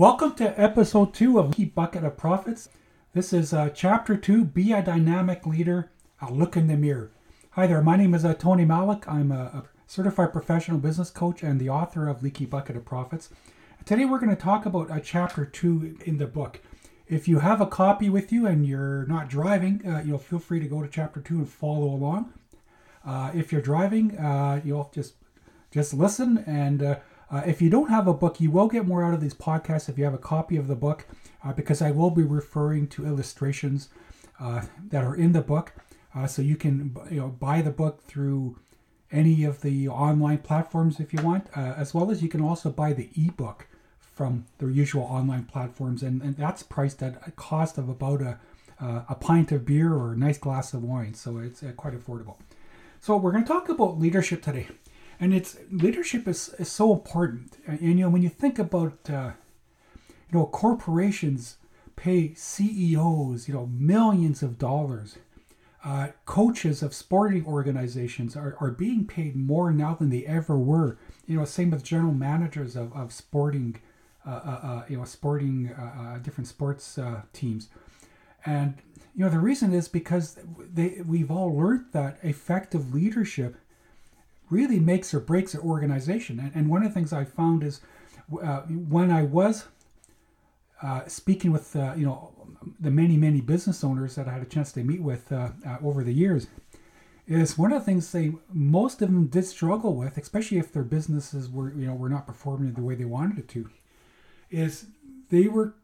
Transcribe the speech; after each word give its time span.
Welcome 0.00 0.34
to 0.36 0.58
episode 0.58 1.12
two 1.12 1.38
of 1.38 1.50
Leaky 1.50 1.66
Bucket 1.66 2.04
of 2.04 2.16
Profits. 2.16 2.70
This 3.12 3.34
is 3.34 3.52
uh, 3.52 3.68
chapter 3.68 4.16
two 4.16 4.46
Be 4.46 4.72
a 4.72 4.80
Dynamic 4.80 5.44
Leader, 5.44 5.90
a 6.22 6.32
Look 6.32 6.56
in 6.56 6.68
the 6.68 6.76
Mirror. 6.78 7.10
Hi 7.50 7.66
there, 7.66 7.82
my 7.82 7.96
name 7.96 8.14
is 8.14 8.24
uh, 8.24 8.32
Tony 8.32 8.64
Malik. 8.64 9.06
I'm 9.06 9.30
a, 9.30 9.34
a, 9.42 9.64
certified 9.86 10.32
professional 10.32 10.78
business 10.78 11.10
coach 11.10 11.42
and 11.42 11.60
the 11.60 11.68
author 11.68 12.08
of 12.08 12.22
Leaky 12.22 12.46
Bucket 12.46 12.76
of 12.76 12.86
Profits. 12.86 13.28
Today 13.84 14.06
we're 14.06 14.20
going 14.20 14.34
to 14.34 14.42
talk 14.42 14.64
about 14.64 14.90
uh, 14.90 15.00
chapter 15.00 15.44
two 15.44 15.98
in 16.06 16.16
the 16.16 16.26
book. 16.26 16.60
If 17.06 17.28
you 17.28 17.40
have 17.40 17.60
a 17.60 17.66
copy 17.66 18.08
with 18.08 18.32
you 18.32 18.46
and 18.46 18.66
you're 18.66 19.04
not 19.04 19.28
driving, 19.28 19.86
uh, 19.86 20.00
you 20.02 20.12
know, 20.12 20.18
feel 20.18 20.38
free 20.38 20.60
to 20.60 20.66
go 20.66 20.80
to 20.80 20.88
chapter 20.88 21.20
two 21.20 21.34
and 21.34 21.46
follow 21.46 21.88
along. 21.88 22.32
Uh, 23.04 23.32
if 23.34 23.52
you're 23.52 23.60
driving, 23.60 24.16
uh, 24.16 24.62
you'll 24.64 24.90
just 24.94 25.12
just 25.70 25.92
listen 25.92 26.38
and 26.46 26.96
uh, 27.30 27.36
uh, 27.36 27.42
if 27.46 27.62
you 27.62 27.70
don't 27.70 27.90
have 27.90 28.08
a 28.08 28.14
book, 28.14 28.40
you 28.40 28.50
will 28.50 28.68
get 28.68 28.86
more 28.86 29.04
out 29.04 29.14
of 29.14 29.20
these 29.20 29.34
podcasts 29.34 29.88
if 29.88 29.96
you 29.96 30.04
have 30.04 30.14
a 30.14 30.18
copy 30.18 30.56
of 30.56 30.66
the 30.66 30.74
book, 30.74 31.06
uh, 31.44 31.52
because 31.52 31.80
I 31.80 31.90
will 31.90 32.10
be 32.10 32.22
referring 32.22 32.88
to 32.88 33.06
illustrations 33.06 33.88
uh, 34.40 34.62
that 34.88 35.04
are 35.04 35.14
in 35.14 35.32
the 35.32 35.40
book. 35.40 35.72
Uh, 36.14 36.26
so 36.26 36.42
you 36.42 36.56
can 36.56 36.96
you 37.10 37.20
know 37.20 37.28
buy 37.28 37.62
the 37.62 37.70
book 37.70 38.02
through 38.02 38.58
any 39.12 39.44
of 39.44 39.62
the 39.62 39.88
online 39.88 40.38
platforms 40.38 40.98
if 40.98 41.12
you 41.12 41.22
want, 41.22 41.46
uh, 41.56 41.74
as 41.76 41.94
well 41.94 42.10
as 42.10 42.22
you 42.22 42.28
can 42.28 42.40
also 42.40 42.70
buy 42.70 42.92
the 42.92 43.10
ebook 43.16 43.66
from 43.98 44.46
the 44.58 44.66
usual 44.66 45.04
online 45.04 45.44
platforms, 45.44 46.02
and, 46.02 46.20
and 46.22 46.36
that's 46.36 46.62
priced 46.62 47.02
at 47.02 47.20
a 47.26 47.30
cost 47.32 47.78
of 47.78 47.88
about 47.88 48.20
a 48.20 48.38
a 48.82 49.14
pint 49.14 49.52
of 49.52 49.66
beer 49.66 49.92
or 49.92 50.14
a 50.14 50.16
nice 50.16 50.38
glass 50.38 50.72
of 50.72 50.82
wine, 50.82 51.12
so 51.12 51.36
it's 51.36 51.62
uh, 51.62 51.70
quite 51.76 51.92
affordable. 51.92 52.36
So 52.98 53.14
we're 53.18 53.30
going 53.30 53.44
to 53.44 53.48
talk 53.48 53.68
about 53.68 53.98
leadership 53.98 54.40
today 54.40 54.68
and 55.20 55.34
it's 55.34 55.58
leadership 55.70 56.26
is, 56.26 56.48
is 56.58 56.72
so 56.72 56.92
important. 56.92 57.58
And, 57.66 57.78
and 57.80 57.98
you 57.98 58.04
know 58.06 58.10
when 58.10 58.22
you 58.22 58.30
think 58.30 58.58
about 58.58 58.98
uh, 59.08 59.32
you 60.08 60.38
know 60.38 60.46
corporations 60.46 61.58
pay 61.94 62.32
CEOs 62.34 63.46
you 63.46 63.54
know 63.54 63.66
millions 63.66 64.42
of 64.42 64.58
dollars. 64.58 65.18
Uh, 65.82 66.08
coaches 66.26 66.82
of 66.82 66.92
sporting 66.92 67.46
organizations 67.46 68.36
are, 68.36 68.54
are 68.60 68.70
being 68.70 69.06
paid 69.06 69.34
more 69.34 69.72
now 69.72 69.94
than 69.94 70.10
they 70.10 70.26
ever 70.26 70.58
were. 70.58 70.98
You 71.26 71.38
know, 71.38 71.46
same 71.46 71.70
with 71.70 71.82
general 71.82 72.12
managers 72.12 72.76
of, 72.76 72.92
of 72.92 73.14
sporting, 73.14 73.80
uh, 74.26 74.28
uh, 74.30 74.60
uh 74.62 74.84
you 74.90 74.98
know, 74.98 75.04
sporting 75.04 75.70
uh, 75.70 76.18
different 76.22 76.48
sports 76.48 76.98
teams, 77.32 77.70
and 78.44 78.74
you 79.14 79.24
know 79.24 79.30
the 79.30 79.38
reason 79.38 79.72
is 79.72 79.88
because 79.88 80.38
they 80.58 81.00
we've 81.06 81.30
all 81.30 81.56
learned 81.56 81.86
that 81.92 82.18
effective 82.22 82.92
leadership 82.92 83.56
really 84.50 84.78
makes 84.78 85.14
or 85.14 85.20
breaks 85.20 85.54
an 85.54 85.60
organization. 85.60 86.38
And, 86.40 86.52
and 86.54 86.68
one 86.68 86.82
of 86.82 86.88
the 86.88 86.94
things 86.94 87.12
I 87.12 87.24
found 87.24 87.62
is 87.62 87.80
uh, 88.42 88.60
when 88.62 89.10
I 89.10 89.22
was 89.22 89.64
uh, 90.82 91.06
speaking 91.06 91.52
with 91.52 91.76
uh, 91.76 91.94
you 91.96 92.06
know 92.06 92.32
the 92.78 92.90
many 92.90 93.16
many 93.16 93.40
business 93.40 93.84
owners 93.84 94.14
that 94.14 94.28
I 94.28 94.32
had 94.32 94.42
a 94.42 94.46
chance 94.46 94.72
to 94.72 94.84
meet 94.84 95.02
with 95.02 95.30
uh, 95.30 95.50
uh, 95.66 95.76
over 95.82 96.02
the 96.02 96.12
years, 96.12 96.46
is 97.26 97.58
one 97.58 97.72
of 97.72 97.80
the 97.80 97.84
things 97.84 98.10
they 98.10 98.32
most 98.52 99.02
of 99.02 99.08
them 99.08 99.26
did 99.26 99.44
struggle 99.44 99.94
with, 99.94 100.16
especially 100.16 100.58
if 100.58 100.72
their 100.72 100.82
businesses 100.82 101.50
were 101.50 101.72
you 101.74 101.86
know 101.86 101.94
were 101.94 102.08
not 102.08 102.26
performing 102.26 102.72
the 102.72 102.82
way 102.82 102.94
they 102.94 103.04
wanted 103.04 103.38
it 103.38 103.48
to, 103.48 103.68
is 104.50 104.86
they 105.28 105.48
were 105.48 105.74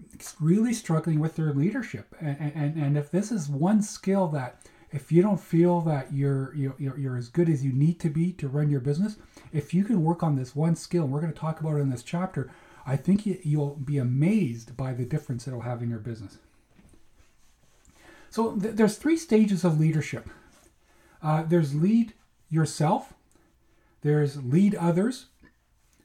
really 0.41 0.73
struggling 0.73 1.21
with 1.21 1.37
their 1.37 1.53
leadership. 1.53 2.15
And, 2.21 2.53
and, 2.55 2.77
and 2.77 2.99
if 2.99 3.11
this 3.11 3.31
is 3.31 3.49
one 3.49 3.81
skill 3.81 4.27
that 4.29 4.67
if 4.93 5.11
you 5.11 5.23
don't 5.23 5.41
feel 5.41 5.81
that 5.83 6.13
you're, 6.13 6.55
you're 6.55 6.99
you're 6.99 7.17
as 7.17 7.29
good 7.29 7.49
as 7.49 7.65
you 7.65 7.73
need 7.73 7.99
to 8.01 8.09
be 8.09 8.33
to 8.33 8.49
run 8.49 8.71
your 8.71 8.81
business, 8.81 9.17
if 9.53 9.75
you 9.75 9.85
can 9.85 10.03
work 10.03 10.23
on 10.23 10.37
this 10.37 10.55
one 10.55 10.77
skill, 10.77 11.05
and 11.05 11.13
we're 11.13 11.21
going 11.21 11.33
to 11.33 11.39
talk 11.39 11.61
about 11.61 11.77
it 11.77 11.81
in 11.81 11.91
this 11.91 12.03
chapter, 12.03 12.51
I 12.87 12.97
think 12.97 13.27
you'll 13.27 13.77
be 13.77 13.99
amazed 13.99 14.77
by 14.77 14.93
the 14.93 15.05
difference 15.05 15.47
it'll 15.47 15.63
have 15.63 15.83
in 15.83 15.91
your 15.91 15.99
business. 15.99 16.39
So 18.31 18.57
th- 18.57 18.75
there's 18.75 18.97
three 18.97 19.17
stages 19.17 19.65
of 19.65 19.81
leadership. 19.81 20.29
Uh, 21.23 21.43
there's 21.43 21.75
lead 21.75 22.13
yourself, 22.49 23.15
there's 24.03 24.43
lead 24.43 24.75
others, 24.77 25.27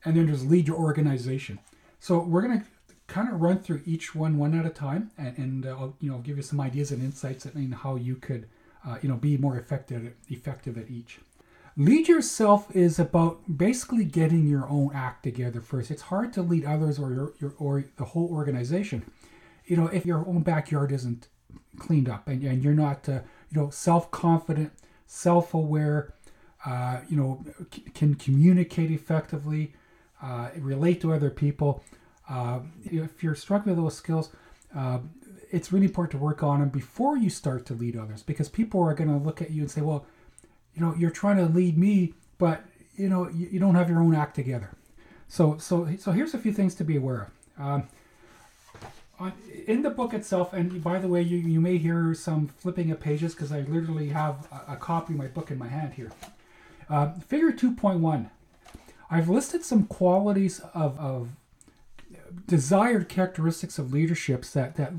and 0.03 0.15
then 0.15 0.25
there's 0.25 0.45
lead 0.45 0.67
your 0.67 0.77
organization. 0.77 1.59
So 1.99 2.19
we're 2.19 2.41
going 2.41 2.61
to 2.61 2.65
kind 3.05 3.29
of 3.29 3.41
run 3.41 3.59
through 3.59 3.81
each 3.85 4.15
one 4.15 4.37
one 4.37 4.57
at 4.57 4.65
a 4.65 4.69
time, 4.69 5.11
and, 5.17 5.37
and 5.37 5.65
uh, 5.65 5.69
I'll 5.69 5.95
you 5.99 6.09
know 6.09 6.17
give 6.19 6.37
you 6.37 6.43
some 6.43 6.59
ideas 6.59 6.91
and 6.91 7.03
insights 7.03 7.45
in 7.45 7.73
how 7.73 7.95
you 7.95 8.15
could 8.15 8.47
uh, 8.85 8.97
you 9.01 9.09
know, 9.09 9.15
be 9.15 9.37
more 9.37 9.57
effective 9.57 10.13
effective 10.27 10.77
at 10.77 10.89
each. 10.89 11.19
Lead 11.77 12.07
yourself 12.07 12.73
is 12.75 12.99
about 12.99 13.57
basically 13.57 14.03
getting 14.03 14.45
your 14.45 14.67
own 14.69 14.91
act 14.93 15.23
together 15.23 15.61
first. 15.61 15.89
It's 15.89 16.01
hard 16.03 16.33
to 16.33 16.41
lead 16.41 16.65
others 16.65 16.99
or 16.99 17.13
your, 17.13 17.33
your 17.39 17.53
or 17.57 17.85
the 17.95 18.05
whole 18.05 18.29
organization. 18.29 19.09
You 19.65 19.77
know, 19.77 19.87
if 19.87 20.05
your 20.05 20.27
own 20.27 20.41
backyard 20.41 20.91
isn't 20.91 21.27
cleaned 21.79 22.09
up 22.09 22.27
and, 22.27 22.43
and 22.43 22.61
you're 22.63 22.73
not, 22.73 23.07
uh, 23.07 23.21
you 23.49 23.61
know, 23.61 23.69
self-confident, 23.69 24.71
self-aware, 25.05 26.13
uh, 26.65 26.99
you 27.07 27.15
know, 27.15 27.43
c- 27.73 27.85
can 27.93 28.15
communicate 28.15 28.91
effectively, 28.91 29.73
uh, 30.21 30.49
relate 30.57 30.99
to 31.01 31.13
other 31.13 31.29
people. 31.29 31.83
Uh, 32.29 32.59
if 32.83 33.23
you're 33.23 33.35
struggling 33.35 33.75
with 33.75 33.83
those 33.85 33.95
skills, 33.95 34.29
uh, 34.75 34.99
it's 35.51 35.71
really 35.71 35.85
important 35.85 36.11
to 36.11 36.17
work 36.17 36.41
on 36.43 36.61
them 36.61 36.69
before 36.69 37.17
you 37.17 37.29
start 37.29 37.65
to 37.67 37.73
lead 37.73 37.97
others 37.97 38.23
because 38.23 38.49
people 38.49 38.81
are 38.81 38.93
going 38.93 39.09
to 39.09 39.23
look 39.23 39.41
at 39.41 39.51
you 39.51 39.61
and 39.61 39.69
say, 39.69 39.81
well, 39.81 40.05
you 40.73 40.81
know, 40.81 40.95
you're 40.97 41.11
trying 41.11 41.37
to 41.37 41.45
lead 41.45 41.77
me, 41.77 42.13
but 42.37 42.63
you 42.95 43.09
know, 43.09 43.29
you, 43.29 43.47
you 43.51 43.59
don't 43.59 43.75
have 43.75 43.89
your 43.89 44.01
own 44.01 44.15
act 44.15 44.35
together. 44.35 44.71
So, 45.27 45.57
so, 45.57 45.87
so 45.99 46.11
here's 46.11 46.33
a 46.33 46.37
few 46.37 46.53
things 46.53 46.73
to 46.75 46.83
be 46.83 46.95
aware 46.95 47.31
of. 47.57 47.63
Um, 47.63 47.83
in 49.67 49.83
the 49.83 49.89
book 49.89 50.13
itself, 50.13 50.51
and 50.53 50.83
by 50.83 50.97
the 50.97 51.07
way, 51.07 51.21
you, 51.21 51.37
you 51.37 51.61
may 51.61 51.77
hear 51.77 52.13
some 52.15 52.47
flipping 52.47 52.89
of 52.89 52.99
pages 52.99 53.35
because 53.35 53.51
I 53.51 53.59
literally 53.59 54.09
have 54.09 54.47
a, 54.51 54.73
a, 54.73 54.75
copy 54.77 55.13
of 55.13 55.19
my 55.19 55.27
book 55.27 55.51
in 55.51 55.59
my 55.59 55.67
hand 55.67 55.93
here. 55.93 56.11
Uh, 56.89 57.13
figure 57.13 57.51
2.1. 57.51 58.29
I've 59.11 59.29
listed 59.29 59.63
some 59.63 59.85
qualities 59.85 60.59
of, 60.73 60.97
of 60.99 61.29
desired 62.47 63.09
characteristics 63.09 63.77
of 63.77 63.93
leaderships 63.93 64.51
that, 64.51 64.75
that 64.77 64.93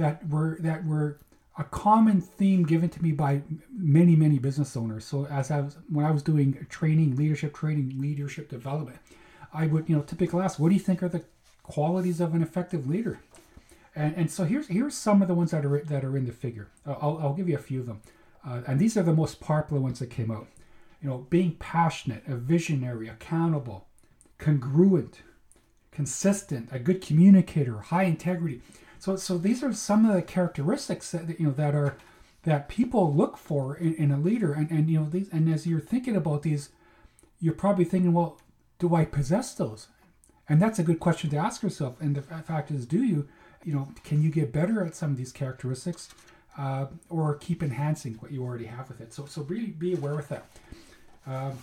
that 0.00 0.28
were 0.28 0.58
that 0.60 0.84
were 0.84 1.18
a 1.58 1.64
common 1.64 2.20
theme 2.20 2.62
given 2.62 2.88
to 2.88 3.02
me 3.02 3.12
by 3.12 3.42
many 3.70 4.16
many 4.16 4.38
business 4.38 4.76
owners. 4.76 5.04
So 5.04 5.26
as 5.26 5.50
I 5.50 5.60
was 5.60 5.76
when 5.88 6.04
I 6.06 6.10
was 6.10 6.22
doing 6.22 6.66
training, 6.68 7.16
leadership 7.16 7.54
training, 7.54 8.00
leadership 8.00 8.48
development, 8.48 8.98
I 9.52 9.66
would 9.66 9.88
you 9.88 9.96
know 9.96 10.02
typically 10.02 10.42
ask, 10.42 10.58
what 10.58 10.68
do 10.70 10.74
you 10.74 10.80
think 10.80 11.02
are 11.02 11.08
the 11.08 11.24
qualities 11.62 12.20
of 12.20 12.34
an 12.34 12.42
effective 12.42 12.88
leader? 12.88 13.20
And, 13.94 14.14
and 14.16 14.30
so 14.30 14.44
here's 14.44 14.68
here's 14.68 14.94
some 14.94 15.20
of 15.22 15.28
the 15.28 15.34
ones 15.34 15.50
that 15.50 15.64
are 15.64 15.82
that 15.84 16.04
are 16.04 16.16
in 16.16 16.26
the 16.26 16.32
figure. 16.32 16.68
I'll, 16.86 17.18
I'll 17.22 17.34
give 17.34 17.48
you 17.48 17.56
a 17.56 17.58
few 17.58 17.80
of 17.80 17.86
them, 17.86 18.00
uh, 18.46 18.62
and 18.66 18.78
these 18.78 18.96
are 18.96 19.02
the 19.02 19.12
most 19.12 19.40
popular 19.40 19.82
ones 19.82 19.98
that 19.98 20.10
came 20.10 20.30
out. 20.30 20.46
You 21.02 21.08
know, 21.08 21.18
being 21.30 21.56
passionate, 21.58 22.22
a 22.28 22.36
visionary, 22.36 23.08
accountable, 23.08 23.86
congruent, 24.38 25.22
consistent, 25.90 26.68
a 26.70 26.78
good 26.78 27.00
communicator, 27.00 27.80
high 27.80 28.04
integrity. 28.04 28.62
So, 29.00 29.16
so 29.16 29.38
these 29.38 29.62
are 29.62 29.72
some 29.72 30.04
of 30.04 30.14
the 30.14 30.20
characteristics 30.20 31.10
that 31.12 31.40
you 31.40 31.46
know 31.46 31.52
that 31.52 31.74
are 31.74 31.96
that 32.42 32.68
people 32.68 33.14
look 33.14 33.38
for 33.38 33.74
in, 33.74 33.94
in 33.94 34.10
a 34.10 34.18
leader, 34.18 34.52
and 34.52 34.70
and 34.70 34.90
you 34.90 35.00
know 35.00 35.08
these, 35.08 35.30
and 35.30 35.52
as 35.52 35.66
you're 35.66 35.80
thinking 35.80 36.16
about 36.16 36.42
these, 36.42 36.68
you're 37.40 37.54
probably 37.54 37.86
thinking, 37.86 38.12
well, 38.12 38.38
do 38.78 38.94
I 38.94 39.06
possess 39.06 39.54
those? 39.54 39.88
And 40.50 40.60
that's 40.60 40.78
a 40.78 40.82
good 40.82 41.00
question 41.00 41.30
to 41.30 41.38
ask 41.38 41.62
yourself. 41.62 41.98
And 41.98 42.14
the 42.14 42.20
fact 42.20 42.70
is, 42.70 42.84
do 42.84 43.02
you? 43.02 43.26
You 43.64 43.74
know, 43.74 43.88
can 44.04 44.22
you 44.22 44.30
get 44.30 44.52
better 44.52 44.84
at 44.84 44.94
some 44.94 45.10
of 45.10 45.16
these 45.16 45.32
characteristics, 45.32 46.10
uh, 46.58 46.86
or 47.08 47.36
keep 47.36 47.62
enhancing 47.62 48.14
what 48.16 48.32
you 48.32 48.42
already 48.42 48.66
have 48.66 48.90
with 48.90 49.00
it? 49.00 49.14
So, 49.14 49.24
so 49.24 49.42
really 49.42 49.68
be 49.68 49.94
aware 49.94 50.14
with 50.14 50.28
that. 50.28 50.44
Um, 51.26 51.58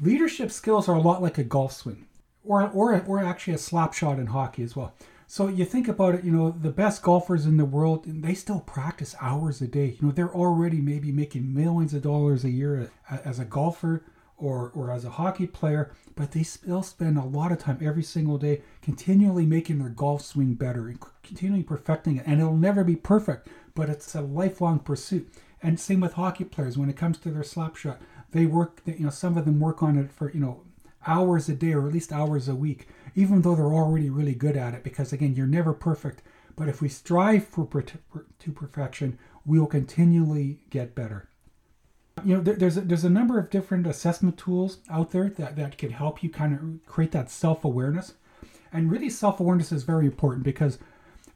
leadership 0.00 0.50
skills 0.50 0.88
are 0.88 0.96
a 0.96 1.00
lot 1.00 1.22
like 1.22 1.38
a 1.38 1.44
golf 1.44 1.72
swing 1.72 2.06
or 2.44 2.68
or 2.70 3.00
or 3.06 3.22
actually 3.22 3.54
a 3.54 3.58
slap 3.58 3.94
shot 3.94 4.18
in 4.18 4.28
hockey 4.28 4.62
as 4.62 4.76
well. 4.76 4.94
So 5.26 5.48
you 5.48 5.64
think 5.64 5.88
about 5.88 6.14
it, 6.14 6.24
you 6.24 6.30
know, 6.30 6.50
the 6.50 6.70
best 6.70 7.02
golfers 7.02 7.46
in 7.46 7.56
the 7.56 7.64
world, 7.64 8.04
they 8.06 8.34
still 8.34 8.60
practice 8.60 9.14
hours 9.18 9.62
a 9.62 9.66
day. 9.66 9.96
You 9.98 10.08
know, 10.08 10.12
they're 10.12 10.34
already 10.34 10.78
maybe 10.78 11.10
making 11.10 11.54
millions 11.54 11.94
of 11.94 12.02
dollars 12.02 12.44
a 12.44 12.50
year 12.50 12.90
as 13.08 13.38
a 13.38 13.46
golfer 13.46 14.04
or 14.36 14.70
or 14.74 14.90
as 14.90 15.04
a 15.04 15.10
hockey 15.10 15.46
player, 15.46 15.90
but 16.16 16.32
they 16.32 16.42
still 16.42 16.82
spend 16.82 17.16
a 17.16 17.24
lot 17.24 17.52
of 17.52 17.58
time 17.58 17.78
every 17.80 18.02
single 18.02 18.36
day 18.36 18.60
continually 18.82 19.46
making 19.46 19.78
their 19.78 19.88
golf 19.88 20.22
swing 20.22 20.52
better 20.54 20.88
and 20.88 20.98
continually 21.22 21.62
perfecting 21.62 22.18
it. 22.18 22.24
And 22.26 22.40
it'll 22.40 22.56
never 22.56 22.84
be 22.84 22.96
perfect, 22.96 23.48
but 23.74 23.88
it's 23.88 24.14
a 24.14 24.20
lifelong 24.20 24.80
pursuit. 24.80 25.32
And 25.62 25.78
same 25.78 26.00
with 26.00 26.14
hockey 26.14 26.44
players 26.44 26.76
when 26.76 26.90
it 26.90 26.96
comes 26.96 27.18
to 27.18 27.30
their 27.30 27.44
slap 27.44 27.76
shot. 27.76 28.00
They 28.32 28.46
work, 28.46 28.82
you 28.84 29.04
know, 29.04 29.10
some 29.10 29.38
of 29.38 29.44
them 29.44 29.60
work 29.60 29.82
on 29.82 29.96
it 29.96 30.10
for, 30.10 30.30
you 30.32 30.40
know, 30.40 30.62
hours 31.06 31.48
a 31.48 31.54
day 31.54 31.72
or 31.72 31.86
at 31.86 31.92
least 31.92 32.12
hours 32.12 32.48
a 32.48 32.54
week, 32.54 32.88
even 33.14 33.42
though 33.42 33.54
they're 33.54 33.66
already 33.66 34.10
really 34.10 34.34
good 34.34 34.56
at 34.56 34.74
it. 34.74 34.84
Because 34.84 35.12
again, 35.12 35.34
you're 35.34 35.46
never 35.46 35.72
perfect. 35.72 36.22
But 36.56 36.68
if 36.68 36.82
we 36.82 36.88
strive 36.88 37.46
for 37.46 37.66
to 37.66 38.52
perfection, 38.52 39.18
we 39.44 39.58
will 39.58 39.66
continually 39.66 40.60
get 40.70 40.94
better. 40.94 41.28
You 42.24 42.36
know, 42.36 42.42
there, 42.42 42.54
there's 42.54 42.76
a, 42.76 42.82
there's 42.82 43.04
a 43.04 43.10
number 43.10 43.38
of 43.38 43.50
different 43.50 43.86
assessment 43.86 44.38
tools 44.38 44.78
out 44.90 45.12
there 45.12 45.30
that, 45.30 45.56
that 45.56 45.78
can 45.78 45.90
help 45.90 46.22
you 46.22 46.30
kind 46.30 46.54
of 46.54 46.86
create 46.86 47.12
that 47.12 47.30
self 47.30 47.64
awareness. 47.64 48.14
And 48.72 48.90
really, 48.90 49.10
self 49.10 49.40
awareness 49.40 49.72
is 49.72 49.82
very 49.82 50.06
important 50.06 50.44
because 50.44 50.78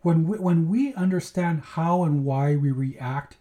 when 0.03 0.27
we, 0.27 0.39
when 0.39 0.69
we 0.69 0.95
understand 0.95 1.63
how 1.63 2.05
and 2.05 2.25
why 2.25 2.57
we 2.57 2.71
react 2.71 3.39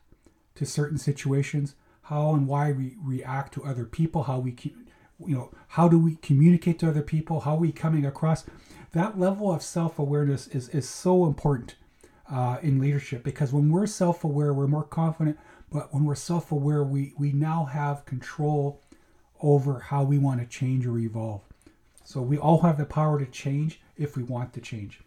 to 0.55 0.65
certain 0.65 0.97
situations, 0.97 1.75
how 2.03 2.33
and 2.33 2.47
why 2.47 2.71
we 2.71 2.95
react 3.01 3.53
to 3.53 3.63
other 3.63 3.85
people, 3.85 4.23
how 4.23 4.39
we 4.39 4.51
you 5.19 5.35
know 5.35 5.51
how 5.69 5.87
do 5.87 5.99
we 5.99 6.15
communicate 6.17 6.79
to 6.79 6.89
other 6.89 7.01
people, 7.01 7.41
how 7.41 7.55
are 7.55 7.59
we 7.59 7.71
coming 7.71 8.05
across, 8.05 8.45
that 8.93 9.19
level 9.19 9.51
of 9.51 9.61
self 9.61 9.99
awareness 9.99 10.47
is 10.47 10.69
is 10.69 10.87
so 10.87 11.25
important 11.25 11.75
uh, 12.31 12.57
in 12.61 12.79
leadership 12.79 13.23
because 13.23 13.53
when 13.53 13.69
we're 13.69 13.87
self 13.87 14.23
aware, 14.23 14.53
we're 14.53 14.67
more 14.67 14.83
confident. 14.83 15.37
But 15.71 15.93
when 15.93 16.05
we're 16.05 16.15
self 16.15 16.51
aware, 16.51 16.83
we 16.83 17.13
we 17.17 17.31
now 17.31 17.65
have 17.65 18.05
control 18.05 18.81
over 19.41 19.79
how 19.79 20.03
we 20.03 20.17
want 20.17 20.39
to 20.39 20.45
change 20.45 20.85
or 20.85 20.97
evolve. 20.97 21.41
So 22.03 22.21
we 22.21 22.37
all 22.37 22.61
have 22.61 22.77
the 22.77 22.85
power 22.85 23.19
to 23.19 23.25
change 23.25 23.81
if 23.97 24.15
we 24.15 24.23
want 24.23 24.53
to 24.53 24.61
change. 24.61 25.01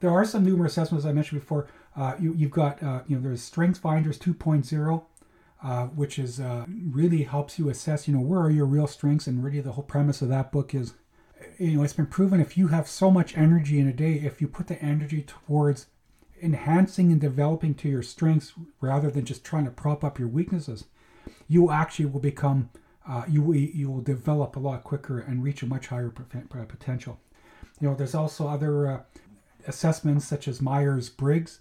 There 0.00 0.10
are 0.10 0.24
some 0.24 0.44
numerous 0.44 0.72
assessments 0.72 1.04
I 1.04 1.12
mentioned 1.12 1.40
before. 1.40 1.68
Uh, 1.96 2.14
you, 2.18 2.34
have 2.34 2.50
got, 2.50 2.82
uh, 2.82 3.02
you 3.06 3.16
know, 3.16 3.22
there's 3.22 3.42
Strengths 3.42 3.78
Finders 3.78 4.18
2.0, 4.18 5.02
uh, 5.64 5.86
which 5.86 6.18
is 6.18 6.40
uh, 6.40 6.66
really 6.68 7.22
helps 7.22 7.58
you 7.58 7.70
assess, 7.70 8.06
you 8.06 8.14
know, 8.14 8.20
where 8.20 8.40
are 8.40 8.50
your 8.50 8.66
real 8.66 8.86
strengths. 8.86 9.26
And 9.26 9.42
really, 9.42 9.60
the 9.60 9.72
whole 9.72 9.84
premise 9.84 10.20
of 10.20 10.28
that 10.28 10.52
book 10.52 10.74
is, 10.74 10.92
you 11.58 11.78
know, 11.78 11.82
it's 11.82 11.94
been 11.94 12.06
proven 12.06 12.38
if 12.38 12.58
you 12.58 12.68
have 12.68 12.86
so 12.86 13.10
much 13.10 13.36
energy 13.36 13.80
in 13.80 13.88
a 13.88 13.92
day, 13.92 14.12
if 14.14 14.42
you 14.42 14.46
put 14.46 14.66
the 14.66 14.80
energy 14.82 15.22
towards 15.22 15.86
enhancing 16.42 17.10
and 17.10 17.20
developing 17.20 17.74
to 17.76 17.88
your 17.88 18.02
strengths 18.02 18.52
rather 18.82 19.10
than 19.10 19.24
just 19.24 19.42
trying 19.42 19.64
to 19.64 19.70
prop 19.70 20.04
up 20.04 20.18
your 20.18 20.28
weaknesses, 20.28 20.84
you 21.48 21.70
actually 21.70 22.06
will 22.06 22.20
become, 22.20 22.68
uh, 23.08 23.24
you 23.26 23.50
you 23.54 23.90
will 23.90 24.02
develop 24.02 24.56
a 24.56 24.60
lot 24.60 24.84
quicker 24.84 25.18
and 25.18 25.42
reach 25.42 25.62
a 25.62 25.66
much 25.66 25.86
higher 25.86 26.10
potential. 26.10 27.18
You 27.80 27.88
know, 27.88 27.94
there's 27.94 28.14
also 28.14 28.48
other 28.48 28.86
uh, 28.86 29.00
assessments 29.66 30.26
such 30.26 30.46
as 30.46 30.60
Myers 30.60 31.08
Briggs, 31.08 31.60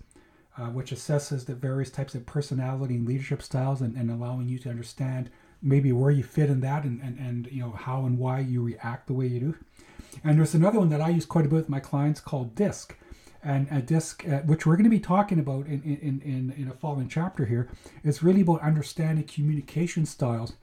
uh, 0.58 0.66
which 0.66 0.92
assesses 0.92 1.46
the 1.46 1.56
various 1.56 1.90
types 1.90 2.16
of 2.16 2.26
personality 2.26 2.96
and 2.96 3.08
leadership 3.08 3.42
styles 3.42 3.82
and, 3.82 3.96
and 3.96 4.12
allowing 4.12 4.48
you 4.48 4.60
to 4.60 4.70
understand 4.70 5.30
maybe 5.62 5.92
where 5.92 6.12
you 6.12 6.24
fit 6.24 6.50
in 6.50 6.60
that 6.60 6.84
and, 6.84 7.02
and, 7.02 7.18
and 7.18 7.48
you 7.52 7.62
know 7.62 7.72
how 7.72 8.06
and 8.06 8.18
why 8.18 8.40
you 8.40 8.62
react 8.62 9.08
the 9.08 9.14
way 9.14 9.26
you 9.26 9.40
do. 9.40 9.56
And 10.24 10.38
there's 10.38 10.54
another 10.54 10.80
one 10.80 10.90
that 10.90 11.02
I 11.02 11.10
use 11.10 11.26
quite 11.26 11.46
a 11.46 11.50
bit 11.50 11.56
with 11.56 11.70
my 11.70 11.80
clients 11.80 12.20
called 12.20 12.56
DISC. 12.56 12.96
And 13.44 13.68
a 13.72 13.82
DISC, 13.82 14.28
uh, 14.28 14.40
which 14.42 14.66
we're 14.66 14.76
going 14.76 14.84
to 14.86 14.90
be 14.90 15.00
talking 15.00 15.40
about 15.40 15.66
in, 15.66 15.82
in, 15.84 16.22
in, 16.22 16.54
in 16.56 16.68
a 16.70 16.74
following 16.74 17.10
chapter 17.10 17.46
here, 17.46 17.70
is 18.04 18.24
really 18.24 18.42
about 18.42 18.62
understanding 18.62 19.26
communication 19.26 20.06
styles 20.06 20.54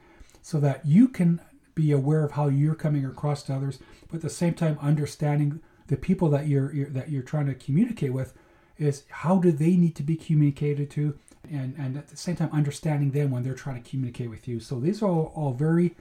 so 0.41 0.59
that 0.59 0.85
you 0.85 1.07
can 1.07 1.41
be 1.75 1.91
aware 1.91 2.23
of 2.23 2.31
how 2.31 2.47
you're 2.47 2.75
coming 2.75 3.05
across 3.05 3.43
to 3.43 3.53
others, 3.53 3.79
but 4.07 4.17
at 4.17 4.21
the 4.21 4.29
same 4.29 4.53
time 4.53 4.77
understanding 4.81 5.61
the 5.87 5.97
people 5.97 6.29
that 6.29 6.47
you're, 6.47 6.73
you're 6.73 6.89
that 6.89 7.09
you're 7.09 7.21
trying 7.21 7.45
to 7.45 7.53
communicate 7.53 8.13
with 8.13 8.33
is 8.81 9.03
how 9.09 9.37
do 9.37 9.51
they 9.51 9.75
need 9.75 9.95
to 9.95 10.03
be 10.03 10.15
communicated 10.15 10.89
to 10.91 11.17
and, 11.49 11.75
and 11.77 11.97
at 11.97 12.07
the 12.07 12.17
same 12.17 12.35
time 12.35 12.49
understanding 12.51 13.11
them 13.11 13.31
when 13.31 13.43
they're 13.43 13.53
trying 13.53 13.81
to 13.81 13.89
communicate 13.89 14.29
with 14.29 14.47
you. 14.47 14.59
So 14.59 14.79
these 14.79 15.01
are 15.01 15.09
all, 15.09 15.31
all 15.35 15.53
very 15.53 15.95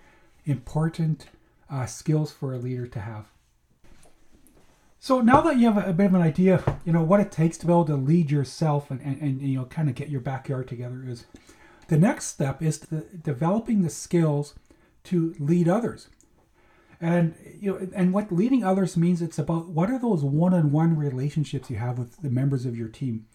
important 0.46 1.26
uh, 1.70 1.86
skills 1.86 2.32
for 2.32 2.54
a 2.54 2.58
leader 2.58 2.86
to 2.86 3.00
have. 3.00 3.26
So 4.98 5.20
now 5.20 5.40
that 5.42 5.56
you 5.56 5.70
have 5.70 5.88
a, 5.88 5.92
bit 5.92 6.06
of 6.06 6.14
an 6.14 6.22
idea 6.22 6.62
you 6.84 6.92
know 6.92 7.02
what 7.02 7.20
it 7.20 7.32
takes 7.32 7.56
to 7.58 7.66
be 7.66 7.72
able 7.72 7.86
to 7.86 7.96
lead 7.96 8.30
yourself 8.30 8.90
and, 8.90 9.00
and, 9.00 9.20
and 9.20 9.40
you 9.40 9.58
know 9.58 9.64
kind 9.64 9.88
of 9.88 9.94
get 9.94 10.10
your 10.10 10.20
backyard 10.20 10.68
together 10.68 11.02
is 11.06 11.24
the 11.88 11.96
next 11.96 12.26
step 12.26 12.62
is 12.62 12.80
developing 12.80 13.82
the 13.82 13.88
skills 13.88 14.54
to 15.04 15.34
lead 15.38 15.68
others 15.68 16.08
and 17.00 17.34
you 17.58 17.72
know 17.72 17.88
and 17.94 18.12
what 18.12 18.30
leading 18.30 18.62
others 18.62 18.96
means 18.96 19.22
it's 19.22 19.38
about 19.38 19.68
what 19.68 19.90
are 19.90 19.98
those 19.98 20.22
one-on-one 20.22 20.96
relationships 20.96 21.70
you 21.70 21.76
have 21.76 21.98
with 21.98 22.20
the 22.22 22.30
members 22.30 22.66
of 22.66 22.76
your 22.76 22.88
team. 22.88 23.26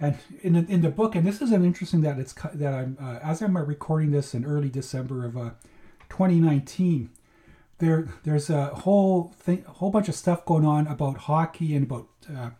And 0.00 0.16
in 0.42 0.52
the, 0.52 0.64
in 0.72 0.82
the 0.82 0.90
book 0.90 1.16
and 1.16 1.26
this 1.26 1.42
is 1.42 1.50
an 1.50 1.64
interesting 1.64 2.02
that 2.02 2.20
it's 2.20 2.32
that 2.54 2.72
i'm 2.72 2.96
uh, 3.00 3.18
as 3.20 3.42
i'm 3.42 3.56
recording 3.56 4.12
this 4.12 4.32
in 4.32 4.44
early 4.44 4.68
december 4.68 5.24
of 5.26 5.36
uh, 5.36 5.50
2019 6.08 7.10
there 7.78 8.08
there's 8.22 8.48
a 8.48 8.66
whole 8.66 9.34
thing 9.40 9.64
a 9.66 9.72
whole 9.72 9.90
bunch 9.90 10.08
of 10.08 10.14
stuff 10.14 10.44
going 10.44 10.64
on 10.64 10.86
about 10.86 11.16
hockey 11.16 11.74
and 11.74 11.86
about 11.86 12.06
uh, 12.32 12.50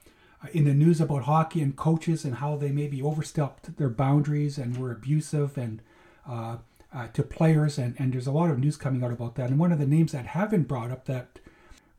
in 0.52 0.64
the 0.64 0.75
news 0.75 1.00
about 1.00 1.22
hockey 1.22 1.62
and 1.62 1.76
coaches 1.76 2.25
and 2.25 2.37
how 2.37 2.56
they 2.56 2.72
maybe 2.72 3.00
overstepped 3.00 3.76
their 3.76 3.88
boundaries 3.88 4.58
and 4.58 4.76
were 4.76 4.90
abusive 4.90 5.56
and 5.56 5.81
uh, 6.28 6.56
uh, 6.94 7.08
to 7.08 7.23
players, 7.23 7.79
and, 7.79 7.94
and 7.99 8.12
there's 8.12 8.26
a 8.26 8.32
lot 8.32 8.50
of 8.50 8.58
news 8.58 8.76
coming 8.76 9.05
out 9.05 9.12
about 9.12 9.35
that. 9.37 9.50
And 9.50 9.58
one 9.58 9.73
of 9.73 9.79
the 9.79 9.87
names 9.87 10.12
that 10.12 10.26
have 10.26 10.50
been 10.50 10.64
brought 10.64 10.90
up 10.90 11.05
that 11.06 11.38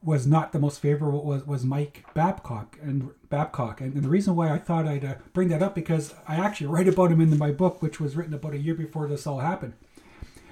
was 0.01 0.25
not 0.25 0.51
the 0.51 0.59
most 0.59 0.80
favorable 0.80 1.24
was, 1.24 1.45
was 1.45 1.65
Mike 1.65 2.06
Babcock 2.13 2.77
and 2.81 3.09
Babcock. 3.30 3.81
And, 3.81 3.94
and 3.94 4.03
the 4.03 4.09
reason 4.09 4.36
why 4.36 4.50
I 4.50 4.57
thought 4.57 4.88
I'd 4.88 5.03
uh, 5.03 5.15
bring 5.33 5.50
that 5.50 5.62
up 5.62 5.75
because 5.75 6.15
I 6.27 6.38
actually 6.38 6.68
write 6.68 6.88
about 6.88 7.12
him 7.12 7.21
in 7.21 7.38
my 7.38 7.51
book, 7.51 7.81
which 7.81 8.00
was 8.00 8.15
written 8.15 8.33
about 8.33 8.53
a 8.53 8.57
year 8.59 8.75
before 8.75 9.07
this 9.07 9.27
all 9.27 9.39
happened. 9.39 9.74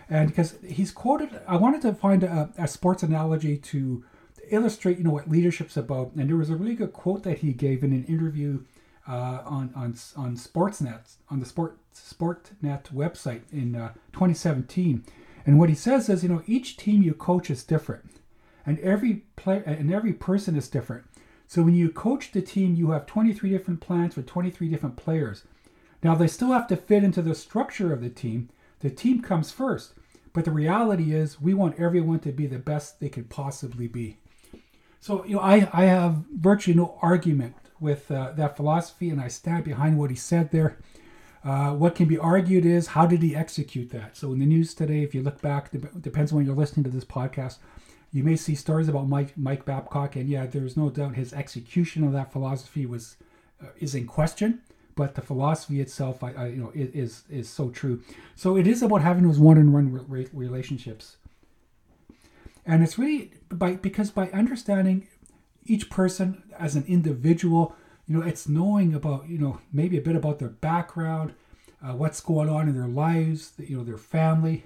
And 0.10 0.30
because 0.30 0.56
he's 0.66 0.92
quoted, 0.92 1.40
I 1.48 1.58
wanted 1.58 1.82
to 1.84 1.94
find 1.94 2.24
a, 2.24 2.50
a 2.58 2.68
sports 2.68 3.04
analogy 3.04 3.58
to 3.58 4.04
illustrate, 4.50 4.98
you 4.98 5.04
know, 5.04 5.12
what 5.12 5.30
leadership's 5.30 5.78
about. 5.78 6.14
And 6.16 6.30
there 6.30 6.38
was 6.38 6.50
a 6.50 6.56
really 6.56 6.76
good 6.76 6.94
quote 6.94 7.24
that 7.24 7.40
he 7.40 7.54
gave 7.54 7.84
in 7.84 7.92
an 7.94 8.06
interview 8.06 8.64
uh, 9.08 9.42
on 9.46 9.72
on 9.76 9.96
on 10.16 10.36
Sportsnet 10.36 11.16
on 11.30 11.40
the 11.40 11.46
Sport 11.46 11.78
Sportnet 11.94 12.94
website 12.94 13.42
in 13.52 13.76
uh, 13.76 13.94
2017. 14.14 15.04
And 15.46 15.58
what 15.58 15.70
he 15.70 15.76
says 15.76 16.10
is, 16.10 16.24
you 16.24 16.30
know, 16.30 16.44
each 16.46 16.76
team 16.76 17.02
you 17.02 17.14
coach 17.14 17.50
is 17.50 17.64
different, 17.64 18.20
and 18.66 18.80
every 18.80 19.24
player 19.36 19.64
and 19.66 19.94
every 19.94 20.14
person 20.14 20.56
is 20.56 20.68
different. 20.68 21.06
So 21.48 21.64
when 21.64 21.76
you 21.76 21.90
coach 21.90 22.32
the 22.32 22.42
team, 22.42 22.76
you 22.76 22.92
have 22.92 23.06
23 23.06 23.50
different 23.50 23.80
plans 23.80 24.16
for 24.16 24.22
23 24.22 24.68
different 24.68 24.98
players. 24.98 25.46
Now 26.04 26.14
they 26.14 26.28
still 26.28 26.52
have 26.52 26.68
to 26.68 26.76
fit 26.76 27.06
into 27.06 27.22
the 27.22 27.34
structure 27.34 27.94
of 27.94 28.02
the 28.02 28.10
team. 28.10 28.50
The 28.82 28.90
team 28.90 29.22
comes 29.22 29.52
first, 29.52 29.94
but 30.34 30.44
the 30.44 30.52
reality 30.52 31.16
is 31.16 31.42
we 31.42 31.54
want 31.54 31.80
everyone 31.80 32.20
to 32.20 32.34
be 32.34 32.46
the 32.46 32.60
best 32.60 33.00
they 33.00 33.10
could 33.10 33.30
possibly 33.30 33.88
be. 33.88 34.18
So 35.00 35.24
you 35.24 35.36
know, 35.36 35.42
I 35.42 35.70
I 35.72 35.86
have 35.86 36.26
virtually 36.36 36.76
no 36.76 37.00
argument 37.02 37.56
with 37.80 38.12
uh, 38.12 38.32
that 38.34 38.56
philosophy, 38.58 39.10
and 39.10 39.22
I 39.22 39.28
stand 39.28 39.64
behind 39.64 39.98
what 39.98 40.10
he 40.10 40.16
said 40.16 40.52
there. 40.52 40.78
Uh, 41.44 41.72
what 41.72 41.96
can 41.96 42.08
be 42.08 42.18
argued 42.18 42.66
is 42.66 42.88
how 42.88 43.06
did 43.06 43.22
he 43.22 43.36
execute 43.36 43.90
that? 43.92 44.18
So 44.18 44.34
in 44.34 44.40
the 44.40 44.46
news 44.46 44.74
today, 44.74 45.04
if 45.04 45.16
you 45.16 45.22
look 45.22 45.42
back, 45.42 45.72
depends 46.02 46.32
on 46.32 46.38
when 46.38 46.46
you're 46.46 46.56
listening 46.56 46.84
to 46.86 46.90
this 46.90 47.06
podcast, 47.06 47.58
you 48.12 48.24
may 48.24 48.36
see 48.36 48.56
stories 48.56 48.88
about 48.88 49.08
Mike 49.08 49.38
Mike 49.38 49.64
Babcock, 49.66 50.16
and 50.16 50.28
yeah, 50.28 50.46
there's 50.46 50.76
no 50.76 50.90
doubt 50.90 51.16
his 51.16 51.34
execution 51.34 52.04
of 52.04 52.14
that 52.14 52.32
philosophy 52.32 52.86
was 52.86 53.18
uh, 53.62 53.68
is 53.80 53.96
in 53.96 54.08
question. 54.08 54.62
But 54.96 55.14
the 55.14 55.22
philosophy 55.22 55.80
itself, 55.80 56.24
I, 56.24 56.32
I, 56.32 56.48
you 56.48 56.58
know, 56.58 56.72
is 56.74 57.24
is 57.30 57.48
so 57.48 57.70
true. 57.70 58.02
So 58.36 58.58
it 58.58 58.66
is 58.66 58.82
about 58.82 59.02
having 59.02 59.28
those 59.28 59.40
one-on-one 59.40 60.08
re- 60.08 60.28
relationships, 60.34 61.18
and 62.66 62.82
it's 62.82 62.98
really 62.98 63.32
by 63.50 63.76
because 63.76 64.10
by 64.10 64.30
understanding 64.32 65.08
each 65.70 65.90
person 65.90 66.44
as 66.58 66.76
an 66.76 66.86
individual. 66.88 67.76
You 68.08 68.18
know, 68.18 68.26
it's 68.26 68.48
knowing 68.48 68.94
about, 68.94 69.28
you 69.28 69.38
know, 69.38 69.60
maybe 69.72 69.98
a 69.98 70.02
bit 70.02 70.16
about 70.16 70.40
their 70.40 70.50
background, 70.50 71.34
uh, 71.84 71.94
what's 71.94 72.22
going 72.22 72.50
on 72.50 72.68
in 72.68 72.76
their 72.76 72.88
lives, 72.88 73.54
you 73.58 73.78
know, 73.78 73.84
their 73.84 73.98
family. 73.98 74.64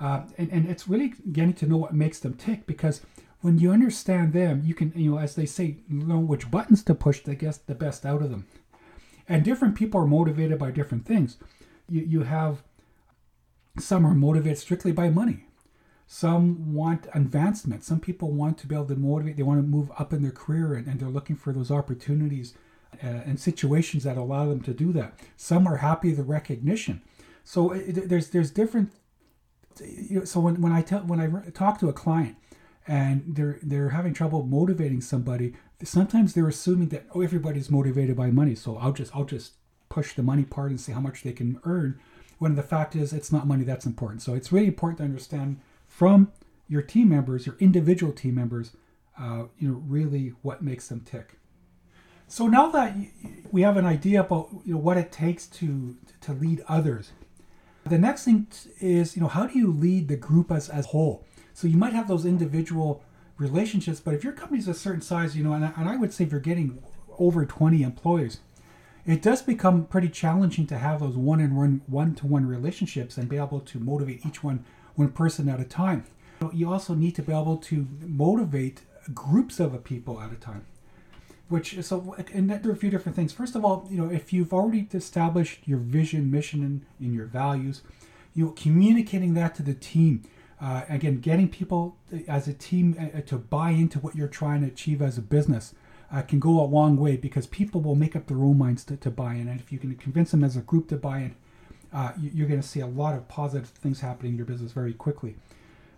Uh, 0.00 0.22
and, 0.36 0.50
and 0.50 0.68
it's 0.68 0.88
really 0.88 1.14
getting 1.32 1.54
to 1.54 1.66
know 1.66 1.76
what 1.76 1.94
makes 1.94 2.20
them 2.20 2.34
tick 2.34 2.66
because 2.66 3.00
when 3.40 3.58
you 3.58 3.70
understand 3.70 4.32
them, 4.32 4.62
you 4.64 4.74
can, 4.74 4.92
you 4.94 5.12
know, 5.12 5.18
as 5.18 5.34
they 5.34 5.46
say, 5.46 5.76
know 5.88 6.18
which 6.18 6.50
buttons 6.50 6.82
to 6.84 6.94
push 6.94 7.20
to 7.20 7.34
get 7.34 7.60
the 7.66 7.74
best 7.74 8.04
out 8.04 8.22
of 8.22 8.30
them. 8.30 8.46
And 9.28 9.44
different 9.44 9.76
people 9.76 10.00
are 10.00 10.06
motivated 10.06 10.58
by 10.58 10.70
different 10.70 11.06
things. 11.06 11.36
You, 11.88 12.02
you 12.02 12.22
have 12.22 12.62
some 13.78 14.04
are 14.04 14.14
motivated 14.14 14.58
strictly 14.58 14.92
by 14.92 15.10
money. 15.10 15.44
Some 16.10 16.72
want 16.72 17.06
advancement. 17.12 17.84
Some 17.84 18.00
people 18.00 18.32
want 18.32 18.56
to 18.58 18.66
be 18.66 18.74
able 18.74 18.86
to 18.86 18.96
motivate. 18.96 19.36
They 19.36 19.42
want 19.42 19.60
to 19.60 19.66
move 19.66 19.92
up 19.98 20.14
in 20.14 20.22
their 20.22 20.32
career 20.32 20.72
and, 20.72 20.86
and 20.86 20.98
they're 20.98 21.08
looking 21.08 21.36
for 21.36 21.52
those 21.52 21.70
opportunities 21.70 22.54
uh, 23.04 23.06
and 23.06 23.38
situations 23.38 24.04
that 24.04 24.16
allow 24.16 24.46
them 24.46 24.62
to 24.62 24.72
do 24.72 24.90
that. 24.94 25.20
Some 25.36 25.66
are 25.66 25.76
happy 25.76 26.12
the 26.12 26.22
recognition. 26.22 27.02
So 27.44 27.72
it, 27.72 28.08
there's 28.08 28.30
there's 28.30 28.50
different. 28.50 28.90
You 29.80 30.20
know, 30.20 30.24
so 30.24 30.40
when, 30.40 30.62
when 30.62 30.72
I 30.72 30.80
tell 30.80 31.00
when 31.00 31.20
I 31.20 31.50
talk 31.50 31.78
to 31.80 31.90
a 31.90 31.92
client 31.92 32.36
and 32.86 33.22
they're 33.26 33.58
they're 33.62 33.90
having 33.90 34.14
trouble 34.14 34.42
motivating 34.44 35.02
somebody, 35.02 35.52
sometimes 35.84 36.32
they're 36.32 36.48
assuming 36.48 36.88
that 36.88 37.04
oh 37.14 37.20
everybody's 37.20 37.70
motivated 37.70 38.16
by 38.16 38.30
money, 38.30 38.54
so 38.54 38.78
I'll 38.78 38.92
just 38.92 39.14
I'll 39.14 39.26
just 39.26 39.52
push 39.90 40.14
the 40.14 40.22
money 40.22 40.44
part 40.44 40.70
and 40.70 40.80
see 40.80 40.92
how 40.92 41.00
much 41.00 41.22
they 41.22 41.32
can 41.32 41.60
earn. 41.64 42.00
When 42.38 42.54
the 42.54 42.62
fact 42.62 42.96
is 42.96 43.12
it's 43.12 43.30
not 43.30 43.46
money 43.46 43.64
that's 43.64 43.84
important. 43.84 44.22
So 44.22 44.32
it's 44.32 44.50
really 44.50 44.68
important 44.68 44.98
to 44.98 45.04
understand 45.04 45.60
from 45.98 46.30
your 46.68 46.80
team 46.80 47.08
members, 47.08 47.44
your 47.44 47.56
individual 47.58 48.12
team 48.12 48.36
members, 48.36 48.70
uh, 49.20 49.46
you 49.58 49.68
know, 49.68 49.82
really 49.84 50.28
what 50.42 50.62
makes 50.62 50.86
them 50.86 51.00
tick. 51.00 51.40
So 52.28 52.46
now 52.46 52.68
that 52.70 52.94
we 53.50 53.62
have 53.62 53.76
an 53.76 53.84
idea 53.84 54.20
about 54.20 54.48
you 54.64 54.74
know 54.74 54.78
what 54.78 54.96
it 54.96 55.10
takes 55.10 55.48
to 55.58 55.96
to 56.20 56.32
lead 56.32 56.62
others, 56.68 57.10
The 57.84 57.98
next 57.98 58.26
thing 58.26 58.46
is, 58.78 59.16
you 59.16 59.22
know, 59.22 59.28
how 59.28 59.48
do 59.48 59.58
you 59.58 59.72
lead 59.72 60.06
the 60.06 60.16
group 60.16 60.52
as, 60.52 60.68
as 60.68 60.84
a 60.84 60.88
whole? 60.88 61.24
So 61.52 61.66
you 61.66 61.78
might 61.78 61.94
have 61.94 62.06
those 62.06 62.24
individual 62.24 63.02
relationships, 63.36 63.98
but 63.98 64.14
if 64.14 64.22
your 64.22 64.34
company's 64.34 64.68
a 64.68 64.74
certain 64.74 65.00
size, 65.00 65.36
you 65.36 65.42
know, 65.42 65.54
and 65.54 65.64
I, 65.64 65.72
and 65.76 65.88
I 65.88 65.96
would 65.96 66.12
say 66.12 66.24
if 66.24 66.30
you're 66.30 66.40
getting 66.40 66.80
over 67.18 67.44
20 67.44 67.82
employees, 67.82 68.38
it 69.04 69.22
does 69.22 69.42
become 69.42 69.86
pretty 69.86 70.10
challenging 70.10 70.66
to 70.68 70.78
have 70.78 71.00
those 71.00 71.16
one 71.16 71.40
and 71.40 71.56
one 71.56 71.80
one 71.86 72.14
to 72.16 72.26
one 72.26 72.46
relationships 72.46 73.16
and 73.16 73.28
be 73.28 73.36
able 73.36 73.60
to 73.60 73.80
motivate 73.80 74.24
each 74.24 74.44
one 74.44 74.64
one 74.98 75.10
person 75.12 75.48
at 75.48 75.60
a 75.60 75.64
time. 75.64 76.04
You 76.52 76.72
also 76.72 76.94
need 76.94 77.14
to 77.16 77.22
be 77.22 77.32
able 77.32 77.56
to 77.56 77.86
motivate 78.00 78.82
groups 79.14 79.58
of 79.60 79.82
people 79.84 80.20
at 80.20 80.32
a 80.32 80.36
time. 80.36 80.66
Which 81.48 81.82
so 81.82 82.14
and 82.34 82.50
there 82.50 82.70
are 82.70 82.74
a 82.74 82.76
few 82.76 82.90
different 82.90 83.16
things. 83.16 83.32
First 83.32 83.56
of 83.56 83.64
all, 83.64 83.86
you 83.90 83.96
know, 83.96 84.10
if 84.12 84.32
you've 84.32 84.52
already 84.52 84.86
established 84.92 85.60
your 85.66 85.78
vision, 85.78 86.30
mission, 86.30 86.62
and, 86.62 86.84
and 87.00 87.14
your 87.14 87.24
values, 87.24 87.82
you 88.34 88.44
know, 88.44 88.50
communicating 88.52 89.34
that 89.34 89.54
to 89.56 89.62
the 89.62 89.74
team. 89.74 90.24
Uh, 90.60 90.82
again, 90.88 91.20
getting 91.20 91.48
people 91.48 91.96
as 92.26 92.48
a 92.48 92.52
team 92.52 92.96
uh, 92.98 93.20
to 93.20 93.38
buy 93.38 93.70
into 93.70 94.00
what 94.00 94.16
you're 94.16 94.26
trying 94.26 94.60
to 94.60 94.66
achieve 94.66 95.00
as 95.00 95.16
a 95.16 95.22
business 95.22 95.72
uh, 96.12 96.20
can 96.22 96.40
go 96.40 96.60
a 96.60 96.66
long 96.66 96.96
way 96.96 97.16
because 97.16 97.46
people 97.46 97.80
will 97.80 97.94
make 97.94 98.16
up 98.16 98.26
their 98.26 98.38
own 98.38 98.58
minds 98.58 98.84
to, 98.84 98.96
to 98.96 99.08
buy 99.08 99.34
in. 99.34 99.46
And 99.46 99.60
if 99.60 99.70
you 99.70 99.78
can 99.78 99.94
convince 99.94 100.32
them 100.32 100.42
as 100.42 100.56
a 100.56 100.60
group 100.60 100.88
to 100.88 100.96
buy 100.96 101.18
in, 101.18 101.36
uh, 101.92 102.12
you're 102.20 102.48
going 102.48 102.60
to 102.60 102.66
see 102.66 102.80
a 102.80 102.86
lot 102.86 103.14
of 103.14 103.28
positive 103.28 103.68
things 103.68 104.00
happening 104.00 104.32
in 104.32 104.36
your 104.36 104.46
business 104.46 104.72
very 104.72 104.92
quickly. 104.92 105.36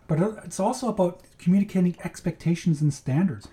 But 0.07 0.21
uh, 0.21 0.33
it's 0.45 0.61
also 0.61 0.89
about 0.89 1.21
communicating 1.39 1.97
expectations 2.05 2.81
and 2.81 2.93
standards. 2.93 3.49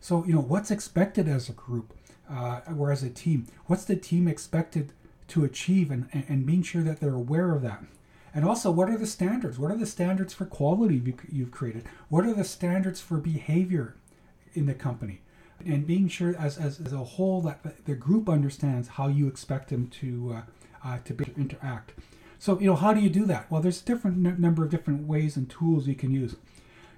So, 0.00 0.24
you 0.24 0.34
know, 0.34 0.40
what's 0.40 0.70
expected 0.70 1.28
as 1.28 1.48
a 1.48 1.52
group 1.52 1.94
uh, 2.28 2.60
or 2.76 2.90
as 2.90 3.02
a 3.02 3.10
team? 3.10 3.46
What's 3.66 3.84
the 3.84 3.96
team 3.96 4.26
expected 4.26 4.92
to 5.28 5.44
achieve 5.44 5.90
and, 5.90 6.08
and, 6.12 6.44
being 6.44 6.62
sure 6.62 6.82
that 6.82 7.00
they're 7.00 7.14
aware 7.14 7.54
of 7.54 7.62
that? 7.62 7.84
And 8.34 8.44
also, 8.44 8.70
what 8.70 8.88
are 8.88 8.98
the 8.98 9.06
standards? 9.06 9.58
What 9.58 9.70
are 9.70 9.76
the 9.76 9.86
standards 9.86 10.34
for 10.34 10.44
quality 10.44 11.00
you've 11.30 11.52
created? 11.52 11.84
What 12.08 12.24
are 12.24 12.34
the 12.34 12.44
standards 12.44 13.00
for 13.00 13.18
behavior 13.18 13.96
in 14.54 14.66
the 14.66 14.74
company? 14.74 15.20
And 15.64 15.86
being 15.86 16.08
sure, 16.08 16.34
as, 16.36 16.58
as, 16.58 16.80
as 16.80 16.92
a 16.92 16.98
whole, 16.98 17.40
that 17.42 17.84
the 17.84 17.94
group 17.94 18.28
understands 18.28 18.88
how 18.88 19.08
you 19.08 19.28
expect 19.28 19.68
them 19.68 19.86
to 20.00 20.34
uh, 20.38 20.42
uh, 20.84 20.98
to 21.04 21.14
be, 21.14 21.24
interact. 21.36 21.92
So, 22.38 22.58
you 22.58 22.66
know, 22.66 22.76
how 22.76 22.92
do 22.92 23.00
you 23.00 23.10
do 23.10 23.24
that? 23.26 23.50
Well, 23.50 23.62
there's 23.62 23.82
a 23.82 23.84
different 23.84 24.26
n- 24.26 24.40
number 24.40 24.64
of 24.64 24.70
different 24.70 25.06
ways 25.06 25.36
and 25.36 25.48
tools 25.48 25.86
you 25.86 25.94
can 25.94 26.10
use. 26.10 26.36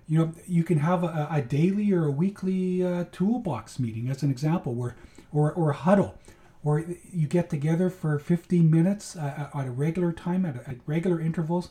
You 0.09 0.19
know, 0.19 0.33
you 0.47 0.65
can 0.65 0.79
have 0.79 1.03
a, 1.05 1.29
a 1.31 1.43
daily 1.43 1.93
or 1.93 2.07
a 2.07 2.11
weekly 2.11 2.85
uh, 2.85 3.05
toolbox 3.13 3.79
meeting, 3.79 4.09
as 4.09 4.23
an 4.23 4.31
example, 4.31 4.75
where 4.75 4.97
or 5.33 5.53
or 5.53 5.71
a 5.71 5.75
huddle 5.75 6.19
or 6.65 6.85
you 7.13 7.29
get 7.29 7.51
together 7.51 7.91
for 7.91 8.19
15 8.19 8.71
minutes 8.71 9.17
uh, 9.17 9.51
uh, 9.55 9.61
at 9.61 9.67
a 9.67 9.71
regular 9.71 10.13
time, 10.13 10.47
at, 10.47 10.57
at, 10.67 10.77
regular 10.87 11.21
intervals, 11.21 11.69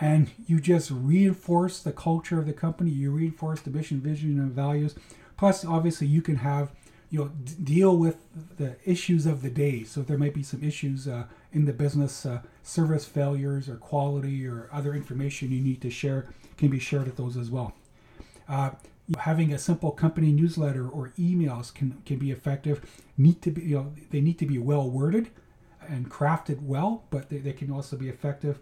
and 0.00 0.30
you 0.46 0.60
just 0.60 0.90
reinforce 0.90 1.80
the 1.80 1.92
culture 1.92 2.38
of 2.38 2.46
the 2.46 2.52
company. 2.52 2.90
You 2.90 3.10
reinforce 3.10 3.60
the 3.60 3.70
mission, 3.70 4.00
vision, 4.00 4.38
and 4.38 4.52
values. 4.52 4.94
Plus, 5.36 5.64
obviously, 5.64 6.06
you 6.06 6.20
can 6.22 6.36
have 6.36 6.70
you 7.10 7.18
know 7.18 7.28
d- 7.42 7.54
deal 7.64 7.96
with 7.96 8.18
the 8.58 8.76
issues 8.84 9.24
of 9.24 9.40
the 9.40 9.50
day. 9.50 9.82
So 9.82 10.02
there 10.02 10.18
might 10.18 10.34
be 10.34 10.42
some 10.42 10.62
issues 10.62 11.08
uh, 11.08 11.24
in 11.52 11.64
the 11.64 11.72
business, 11.72 12.26
uh, 12.26 12.42
service 12.62 13.04
failures 13.04 13.68
or 13.68 13.76
quality 13.76 14.46
or 14.46 14.68
other 14.72 14.94
information 14.94 15.50
you 15.50 15.60
need 15.60 15.80
to 15.80 15.90
share 15.90 16.26
can 16.56 16.68
be 16.68 16.78
shared 16.78 17.08
at 17.08 17.16
those 17.16 17.36
as 17.36 17.50
well. 17.50 17.74
Uh, 18.48 18.70
having 19.18 19.52
a 19.52 19.58
simple 19.58 19.90
company 19.90 20.32
newsletter 20.32 20.86
or 20.86 21.12
emails 21.18 21.72
can, 21.72 22.02
can 22.04 22.18
be 22.18 22.30
effective 22.30 22.84
need 23.16 23.40
to 23.40 23.50
be 23.50 23.62
you 23.62 23.76
know 23.76 23.92
they 24.10 24.20
need 24.20 24.38
to 24.38 24.44
be 24.44 24.58
well 24.58 24.88
worded 24.88 25.30
and 25.88 26.10
crafted 26.10 26.62
well 26.62 27.04
but 27.08 27.30
they, 27.30 27.38
they 27.38 27.52
can 27.52 27.70
also 27.70 27.96
be 27.96 28.08
effective. 28.08 28.58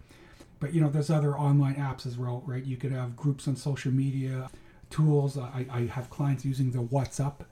But 0.60 0.72
you 0.72 0.80
know 0.80 0.88
there's 0.88 1.10
other 1.10 1.36
online 1.36 1.74
apps 1.74 2.06
as 2.06 2.16
well 2.16 2.42
right? 2.46 2.64
You 2.64 2.76
could 2.76 2.92
have 2.92 3.16
groups 3.16 3.48
on 3.48 3.56
social 3.56 3.92
media 3.92 4.48
tools. 4.90 5.36
I, 5.36 5.66
I 5.70 5.80
have 5.86 6.10
clients 6.10 6.44
using 6.44 6.70
the 6.70 6.78
whatsapp 6.78 7.44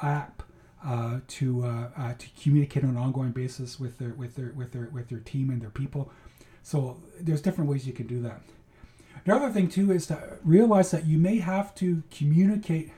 app 0.00 0.42
uh, 0.84 1.20
to 1.26 1.64
uh, 1.64 1.88
uh, 1.96 2.14
to 2.14 2.26
communicate 2.40 2.84
on 2.84 2.90
an 2.90 2.96
ongoing 2.96 3.32
basis 3.32 3.80
with 3.80 3.98
their 3.98 4.10
with 4.10 4.36
their 4.36 4.52
with 4.56 4.72
their 4.72 4.88
with 4.92 5.08
their 5.08 5.20
team 5.20 5.50
and 5.50 5.60
their 5.60 5.70
people 5.70 6.10
so 6.62 6.98
there's 7.20 7.40
different 7.40 7.68
ways 7.68 7.86
you 7.86 7.92
can 7.92 8.06
do 8.06 8.20
that 8.20 8.40
the 9.24 9.34
other 9.34 9.50
thing 9.50 9.68
too 9.68 9.92
is 9.92 10.06
to 10.06 10.38
realize 10.44 10.90
that 10.90 11.06
you 11.06 11.18
may 11.18 11.38
have 11.38 11.74
to 11.76 12.02
communicate 12.10 12.92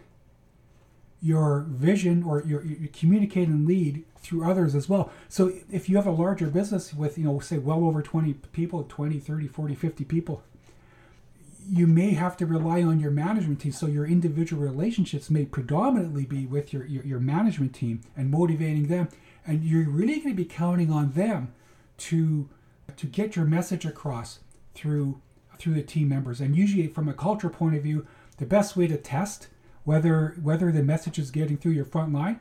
your 1.22 1.66
vision 1.68 2.22
or 2.22 2.42
your, 2.42 2.64
your 2.64 2.88
communicate 2.92 3.48
and 3.48 3.66
lead 3.66 4.04
through 4.18 4.48
others 4.48 4.74
as 4.74 4.88
well. 4.88 5.10
So 5.28 5.52
if 5.70 5.88
you 5.88 5.96
have 5.96 6.06
a 6.06 6.10
larger 6.10 6.46
business 6.48 6.94
with, 6.94 7.18
you 7.18 7.24
know, 7.24 7.40
say 7.40 7.58
well 7.58 7.84
over 7.84 8.02
20 8.02 8.34
people, 8.52 8.84
20, 8.88 9.18
30, 9.18 9.48
40, 9.48 9.74
50 9.74 10.04
people, 10.04 10.42
you 11.72 11.86
may 11.86 12.14
have 12.14 12.36
to 12.36 12.46
rely 12.46 12.82
on 12.82 12.98
your 12.98 13.12
management 13.12 13.60
team. 13.60 13.70
So 13.70 13.86
your 13.86 14.04
individual 14.04 14.62
relationships 14.62 15.30
may 15.30 15.44
predominantly 15.44 16.24
be 16.24 16.44
with 16.44 16.72
your, 16.72 16.84
your, 16.84 17.04
your 17.04 17.20
management 17.20 17.74
team 17.74 18.00
and 18.16 18.28
motivating 18.30 18.88
them. 18.88 19.08
And 19.46 19.62
you're 19.64 19.88
really 19.88 20.16
going 20.16 20.34
to 20.34 20.42
be 20.42 20.44
counting 20.44 20.90
on 20.92 21.12
them 21.12 21.52
to 21.98 22.48
to 22.96 23.06
get 23.06 23.36
your 23.36 23.44
message 23.44 23.84
across 23.86 24.40
through 24.74 25.20
through 25.58 25.74
the 25.74 25.82
team 25.82 26.08
members. 26.08 26.40
And 26.40 26.56
usually, 26.56 26.88
from 26.88 27.08
a 27.08 27.14
culture 27.14 27.48
point 27.48 27.76
of 27.76 27.82
view, 27.82 28.06
the 28.38 28.46
best 28.46 28.76
way 28.76 28.86
to 28.88 28.96
test 28.96 29.48
whether 29.84 30.36
whether 30.42 30.72
the 30.72 30.82
message 30.82 31.18
is 31.18 31.30
getting 31.30 31.56
through 31.56 31.72
your 31.72 31.84
front 31.84 32.12
line 32.12 32.40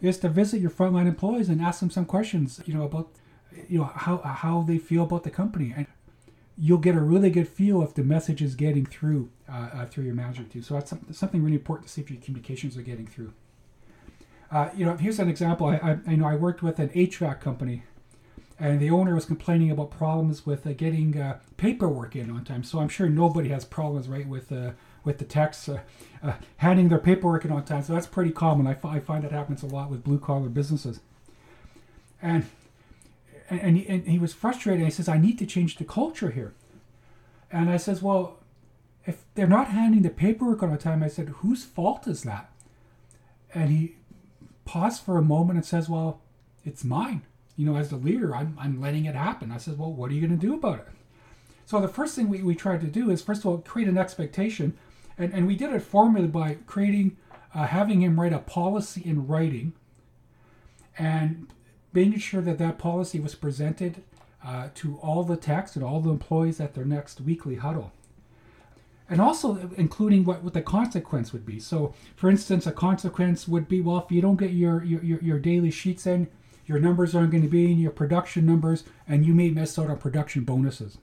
is 0.00 0.18
to 0.18 0.28
visit 0.28 0.60
your 0.60 0.70
frontline 0.70 1.08
employees 1.08 1.48
and 1.48 1.60
ask 1.60 1.80
them 1.80 1.90
some 1.90 2.04
questions. 2.04 2.60
You 2.64 2.74
know 2.74 2.84
about 2.84 3.08
you 3.68 3.78
know 3.78 3.90
how 3.92 4.18
how 4.18 4.62
they 4.62 4.78
feel 4.78 5.02
about 5.02 5.24
the 5.24 5.30
company, 5.30 5.74
and 5.76 5.86
you'll 6.58 6.78
get 6.78 6.94
a 6.94 7.00
really 7.00 7.30
good 7.30 7.48
feel 7.48 7.82
if 7.82 7.94
the 7.94 8.02
message 8.02 8.42
is 8.42 8.54
getting 8.54 8.84
through 8.84 9.30
uh, 9.48 9.68
uh, 9.72 9.86
through 9.86 10.04
your 10.04 10.14
management 10.14 10.52
too. 10.52 10.62
So 10.62 10.74
that's 10.74 10.92
something 11.12 11.42
really 11.42 11.56
important 11.56 11.86
to 11.86 11.92
see 11.92 12.00
if 12.00 12.10
your 12.10 12.20
communications 12.20 12.76
are 12.76 12.82
getting 12.82 13.06
through. 13.06 13.32
Uh, 14.50 14.70
you 14.74 14.84
know, 14.84 14.96
here's 14.96 15.18
an 15.18 15.28
example. 15.28 15.66
I, 15.66 15.76
I, 15.76 15.98
I 16.06 16.16
know 16.16 16.26
I 16.26 16.34
worked 16.34 16.62
with 16.62 16.78
an 16.78 16.88
HVAC 16.88 17.40
company 17.40 17.84
and 18.58 18.80
the 18.80 18.90
owner 18.90 19.14
was 19.14 19.24
complaining 19.24 19.70
about 19.70 19.90
problems 19.90 20.44
with 20.44 20.66
uh, 20.66 20.72
getting 20.72 21.20
uh, 21.20 21.38
paperwork 21.56 22.16
in 22.16 22.30
on 22.30 22.44
time. 22.44 22.64
So 22.64 22.80
I'm 22.80 22.88
sure 22.88 23.08
nobody 23.08 23.50
has 23.50 23.64
problems, 23.64 24.08
right, 24.08 24.26
with 24.26 24.50
uh, 24.50 24.72
with 25.04 25.18
the 25.18 25.24
techs 25.24 25.70
handing 26.56 26.88
their 26.88 26.98
paperwork 26.98 27.44
in 27.44 27.52
on 27.52 27.64
time. 27.64 27.82
So 27.82 27.94
that's 27.94 28.06
pretty 28.06 28.32
common. 28.32 28.66
I, 28.66 28.72
f- 28.72 28.84
I 28.84 28.98
find 28.98 29.22
that 29.22 29.32
happens 29.32 29.62
a 29.62 29.66
lot 29.66 29.90
with 29.90 30.02
blue 30.02 30.18
collar 30.18 30.48
businesses. 30.48 31.00
And 32.20 32.46
and 33.50 33.76
he, 33.76 33.86
and 33.88 34.06
he 34.06 34.18
was 34.18 34.32
frustrated. 34.32 34.84
He 34.84 34.90
says, 34.90 35.08
"I 35.08 35.18
need 35.18 35.38
to 35.38 35.46
change 35.46 35.76
the 35.76 35.84
culture 35.84 36.30
here." 36.30 36.54
And 37.50 37.70
I 37.70 37.76
says, 37.76 38.02
"Well, 38.02 38.38
if 39.06 39.24
they're 39.34 39.46
not 39.46 39.68
handing 39.68 40.02
the 40.02 40.10
paperwork 40.10 40.62
on 40.62 40.76
time," 40.78 41.02
I 41.02 41.08
said, 41.08 41.28
"Whose 41.40 41.64
fault 41.64 42.06
is 42.06 42.22
that?" 42.22 42.50
And 43.54 43.70
he 43.70 43.96
paused 44.64 45.02
for 45.02 45.16
a 45.16 45.22
moment 45.22 45.56
and 45.56 45.66
says, 45.66 45.88
"Well, 45.88 46.20
it's 46.64 46.84
mine." 46.84 47.22
you 47.58 47.66
know, 47.66 47.76
as 47.76 47.90
the 47.90 47.96
leader, 47.96 48.36
I'm, 48.36 48.56
I'm 48.58 48.80
letting 48.80 49.04
it 49.06 49.16
happen. 49.16 49.50
I 49.50 49.56
said, 49.58 49.78
well, 49.78 49.92
what 49.92 50.12
are 50.12 50.14
you 50.14 50.20
going 50.20 50.38
to 50.38 50.46
do 50.46 50.54
about 50.54 50.78
it? 50.78 50.86
So 51.66 51.80
the 51.80 51.88
first 51.88 52.14
thing 52.14 52.28
we, 52.28 52.40
we 52.40 52.54
tried 52.54 52.80
to 52.82 52.86
do 52.86 53.10
is, 53.10 53.20
first 53.20 53.40
of 53.40 53.46
all, 53.46 53.58
create 53.58 53.88
an 53.88 53.98
expectation. 53.98 54.78
And, 55.18 55.34
and 55.34 55.44
we 55.44 55.56
did 55.56 55.72
it 55.72 55.82
formally 55.82 56.28
by 56.28 56.58
creating, 56.66 57.16
uh, 57.52 57.66
having 57.66 58.00
him 58.00 58.18
write 58.18 58.32
a 58.32 58.38
policy 58.38 59.02
in 59.04 59.26
writing 59.26 59.72
and 60.96 61.48
making 61.92 62.18
sure 62.18 62.42
that 62.42 62.58
that 62.58 62.78
policy 62.78 63.20
was 63.20 63.34
presented 63.34 64.02
uh, 64.44 64.68
to 64.74 64.96
all 64.98 65.24
the 65.24 65.36
techs 65.36 65.74
and 65.74 65.84
all 65.84 66.00
the 66.00 66.10
employees 66.10 66.60
at 66.60 66.74
their 66.74 66.84
next 66.84 67.20
weekly 67.20 67.56
huddle. 67.56 67.92
And 69.10 69.20
also 69.20 69.70
including 69.76 70.24
what, 70.24 70.44
what 70.44 70.52
the 70.52 70.62
consequence 70.62 71.32
would 71.32 71.46
be. 71.46 71.58
So, 71.58 71.94
for 72.14 72.28
instance, 72.28 72.66
a 72.66 72.72
consequence 72.72 73.48
would 73.48 73.66
be 73.66 73.80
well, 73.80 73.98
if 73.98 74.12
you 74.12 74.20
don't 74.20 74.36
get 74.36 74.50
your, 74.50 74.84
your, 74.84 75.02
your 75.20 75.38
daily 75.38 75.70
sheets 75.70 76.06
in, 76.06 76.28
your 76.66 76.78
numbers 76.78 77.14
aren't 77.14 77.30
going 77.30 77.42
to 77.42 77.48
be 77.48 77.72
in 77.72 77.78
your 77.78 77.90
production 77.90 78.44
numbers, 78.44 78.84
and 79.08 79.24
you 79.24 79.34
may 79.34 79.48
miss 79.48 79.78
out 79.78 79.88
on 79.88 79.96
production 79.96 80.44
bonuses. 80.44 80.98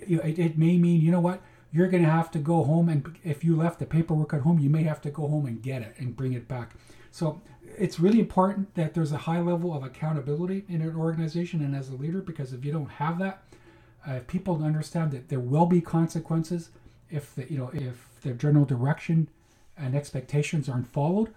It, 0.00 0.38
it 0.38 0.56
may 0.56 0.78
mean, 0.78 1.00
you 1.00 1.10
know 1.10 1.20
what, 1.20 1.42
you're 1.72 1.88
going 1.88 2.04
to 2.04 2.10
have 2.10 2.30
to 2.30 2.38
go 2.38 2.62
home, 2.62 2.88
and 2.88 3.18
if 3.24 3.42
you 3.42 3.56
left 3.56 3.80
the 3.80 3.86
paperwork 3.86 4.32
at 4.32 4.42
home, 4.42 4.60
you 4.60 4.70
may 4.70 4.84
have 4.84 5.00
to 5.02 5.10
go 5.10 5.26
home 5.26 5.46
and 5.46 5.60
get 5.60 5.82
it 5.82 5.96
and 5.98 6.16
bring 6.16 6.32
it 6.32 6.46
back. 6.46 6.70
So 7.10 7.40
it's 7.78 8.00
really 8.00 8.20
important 8.20 8.74
that 8.74 8.94
there's 8.94 9.12
a 9.12 9.18
high 9.18 9.40
level 9.40 9.74
of 9.74 9.82
accountability 9.82 10.64
in 10.68 10.80
an 10.82 10.96
organization 10.96 11.62
and 11.62 11.74
as 11.74 11.88
a 11.88 11.94
leader, 11.94 12.20
because 12.20 12.52
if 12.52 12.64
you 12.64 12.72
don't 12.72 12.90
have 12.90 13.18
that, 13.18 13.42
uh, 14.08 14.14
if 14.14 14.26
people 14.26 14.62
understand 14.64 15.10
that 15.12 15.28
there 15.28 15.40
will 15.40 15.66
be 15.66 15.80
consequences 15.80 16.70
if 17.10 17.34
the, 17.34 17.50
you 17.50 17.58
know 17.58 17.70
if 17.74 18.08
the 18.22 18.32
general 18.32 18.64
direction 18.64 19.28
and 19.76 19.94
expectations 19.94 20.68
aren't 20.68 20.86
followed, 20.86 21.34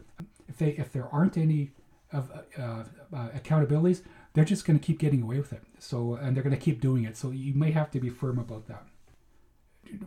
if 0.48 0.58
they 0.58 0.70
if 0.72 0.92
there 0.92 1.08
aren't 1.12 1.38
any 1.38 1.72
of 2.12 2.32
uh, 2.58 2.62
uh, 2.62 3.30
accountabilities, 3.30 4.01
they're 4.34 4.46
just 4.46 4.65
going 4.65 4.80
to 4.80 4.86
keep 4.86 5.00
getting 5.00 5.24
away 5.24 5.38
with 5.38 5.51
it. 5.51 5.63
So, 5.80 6.13
and 6.15 6.36
they're 6.36 6.44
going 6.44 6.56
to 6.56 6.62
keep 6.62 6.80
doing 6.80 7.03
it. 7.03 7.18
So, 7.18 7.32
you 7.32 7.53
may 7.56 7.72
have 7.72 7.89
to 7.92 8.00
be 8.00 8.10
firm 8.10 8.38
about 8.38 8.68
that. 8.68 8.84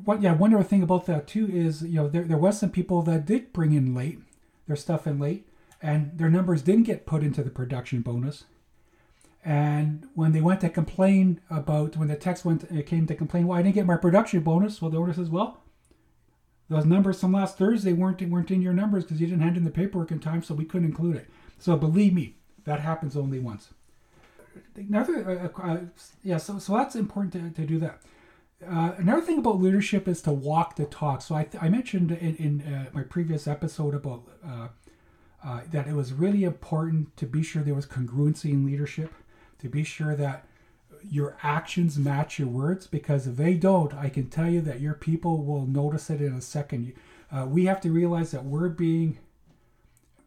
What, 0.05 0.23
yeah, 0.23 0.33
one 0.33 0.55
other 0.55 0.65
thing 0.65 0.83
about 0.83 1.07
that 1.07 1.27
too 1.27 1.49
is, 1.53 1.83
you 1.83 1.97
know, 1.97 2.09
there, 2.09 2.23
there 2.23 2.39
was 2.39 2.59
some 2.59 2.71
people 2.71 3.03
that 3.03 3.27
did 3.27 3.53
bring 3.53 3.73
in 3.73 3.95
late, 3.95 4.21
their 4.67 4.77
stuff 4.77 5.07
in 5.07 5.19
late, 5.19 5.47
and 5.83 6.17
their 6.19 6.31
numbers 6.31 6.63
didn't 6.63 6.85
get 6.85 7.07
put 7.07 7.23
into 7.23 7.43
the 7.43 7.51
production 7.51 8.01
bonus. 8.01 8.45
And 9.45 10.09
when 10.15 10.33
they 10.33 10.41
went 10.41 10.61
to 10.63 10.69
complain 10.69 11.41
about 11.49 11.97
when 11.97 12.09
the 12.09 12.17
text 12.17 12.45
went 12.45 12.65
it 12.65 12.87
came 12.87 13.07
to 13.07 13.15
complain, 13.15 13.47
well, 13.47 13.59
I 13.59 13.63
didn't 13.63 13.77
get 13.77 13.87
my 13.87 13.97
production 13.97 14.41
bonus. 14.41 14.83
Well, 14.83 14.91
the 14.91 14.99
owner 14.99 15.13
says, 15.13 15.31
well, 15.31 15.63
those 16.69 16.85
numbers 16.85 17.21
from 17.21 17.33
last 17.33 17.57
Thursday 17.57 17.93
weren't 17.93 18.21
weren't 18.23 18.51
in 18.51 18.61
your 18.61 18.73
numbers 18.73 19.05
because 19.05 19.21
you 19.21 19.29
didn't 19.29 19.43
hand 19.43 19.57
in 19.57 19.65
the 19.65 19.71
paperwork 19.71 20.11
in 20.11 20.19
time, 20.19 20.43
so 20.43 20.55
we 20.55 20.65
couldn't 20.65 20.89
include 20.89 21.17
it. 21.17 21.31
So 21.59 21.77
believe 21.77 22.13
me, 22.13 22.35
that 22.65 22.81
happens 22.81 23.17
only 23.17 23.39
once. 23.39 23.69
Another, 24.75 25.53
uh, 25.57 25.63
uh, 25.63 25.81
yeah, 26.25 26.39
so 26.39 26.59
so 26.59 26.75
that's 26.75 26.97
important 26.97 27.33
to, 27.35 27.61
to 27.61 27.67
do 27.67 27.79
that. 27.79 28.01
Uh, 28.67 28.93
another 28.97 29.21
thing 29.21 29.39
about 29.39 29.61
leadership 29.61 30.09
is 30.09 30.23
to 30.23 30.33
walk 30.33 30.77
the 30.77 30.87
talk. 30.87 31.23
So 31.23 31.35
I, 31.37 31.47
I 31.61 31.69
mentioned 31.69 32.11
in, 32.11 32.37
in 32.37 32.75
uh, 32.75 32.87
my 32.93 33.03
previous 33.03 33.47
episode 33.47 33.95
about 33.95 34.23
uh, 35.45 35.61
that 35.71 35.87
it 35.87 35.95
was 35.95 36.13
really 36.13 36.45
important 36.45 37.17
to 37.17 37.27
be 37.27 37.43
sure 37.43 37.63
there 37.63 37.75
was 37.75 37.87
congruency 37.87 38.51
in 38.51 38.67
leadership, 38.67 39.13
to 39.59 39.69
be 39.69 39.85
sure 39.85 40.15
that 40.17 40.47
your 41.09 41.37
actions 41.43 41.99
match 41.99 42.39
your 42.39 42.49
words, 42.49 42.87
because 42.87 43.27
if 43.27 43.37
they 43.37 43.55
don't, 43.55 43.95
I 43.95 44.09
can 44.09 44.29
tell 44.29 44.51
you 44.51 44.61
that 44.63 44.81
your 44.81 44.95
people 44.95 45.45
will 45.45 45.67
notice 45.67 46.11
it 46.11 46.21
in 46.21 46.33
a 46.33 46.41
second. 46.41 46.93
Uh, 47.31 47.47
we 47.47 47.67
have 47.67 47.81
to 47.83 47.91
realize 47.91 48.31
that 48.33 48.45
we're 48.45 48.69
being 48.69 49.19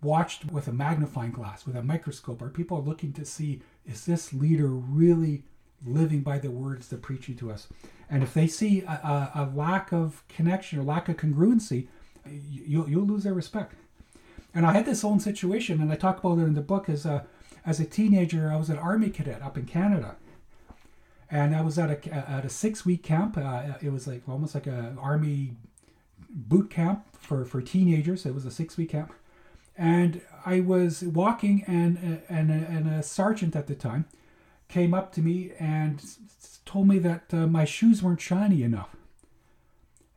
watched 0.01 0.45
with 0.51 0.67
a 0.67 0.71
magnifying 0.71 1.31
glass, 1.31 1.65
with 1.65 1.75
a 1.75 1.83
microscope. 1.83 2.41
Our 2.41 2.49
people 2.49 2.77
are 2.77 2.81
looking 2.81 3.13
to 3.13 3.25
see 3.25 3.61
is 3.85 4.05
this 4.05 4.31
leader 4.33 4.67
really 4.67 5.43
living 5.85 6.21
by 6.21 6.39
the 6.39 6.51
words 6.51 6.87
they're 6.87 6.99
preaching 6.99 7.35
to 7.37 7.51
us? 7.51 7.67
And 8.09 8.23
if 8.23 8.33
they 8.33 8.47
see 8.47 8.81
a, 8.81 8.91
a, 8.91 9.31
a 9.35 9.51
lack 9.53 9.91
of 9.91 10.23
connection 10.27 10.79
or 10.79 10.83
lack 10.83 11.09
of 11.09 11.17
congruency, 11.17 11.87
you'll, 12.25 12.89
you'll 12.89 13.05
lose 13.05 13.23
their 13.23 13.33
respect. 13.33 13.75
And 14.53 14.65
I 14.65 14.73
had 14.73 14.85
this 14.85 15.03
own 15.03 15.19
situation, 15.19 15.81
and 15.81 15.91
I 15.91 15.95
talk 15.95 16.19
about 16.19 16.39
it 16.39 16.43
in 16.43 16.55
the 16.55 16.61
book. 16.61 16.89
As 16.89 17.05
a 17.05 17.25
as 17.65 17.79
a 17.79 17.85
teenager, 17.85 18.51
I 18.51 18.55
was 18.55 18.69
an 18.69 18.77
army 18.77 19.09
cadet 19.09 19.41
up 19.41 19.57
in 19.57 19.65
Canada, 19.65 20.15
and 21.29 21.55
I 21.55 21.61
was 21.61 21.77
at 21.77 21.89
a 21.89 22.13
at 22.13 22.45
a 22.45 22.49
six 22.49 22.85
week 22.85 23.03
camp. 23.03 23.37
Uh, 23.37 23.73
it 23.81 23.91
was 23.91 24.07
like 24.07 24.27
almost 24.27 24.55
like 24.55 24.67
a 24.67 24.95
army 24.99 25.53
boot 26.29 26.69
camp 26.69 27.05
for 27.13 27.45
for 27.45 27.61
teenagers. 27.61 28.25
It 28.25 28.33
was 28.33 28.45
a 28.45 28.51
six 28.51 28.77
week 28.77 28.89
camp, 28.89 29.13
and 29.77 30.21
I 30.45 30.61
was 30.61 31.03
walking, 31.03 31.63
and 31.67 32.23
and 32.27 32.49
and 32.49 32.87
a 32.87 33.03
sergeant 33.03 33.55
at 33.55 33.67
the 33.67 33.75
time 33.75 34.05
came 34.67 34.93
up 34.93 35.11
to 35.11 35.21
me 35.21 35.51
and 35.59 36.03
told 36.63 36.87
me 36.87 36.99
that 36.99 37.33
uh, 37.33 37.47
my 37.47 37.65
shoes 37.65 38.01
weren't 38.01 38.21
shiny 38.21 38.63
enough. 38.63 38.95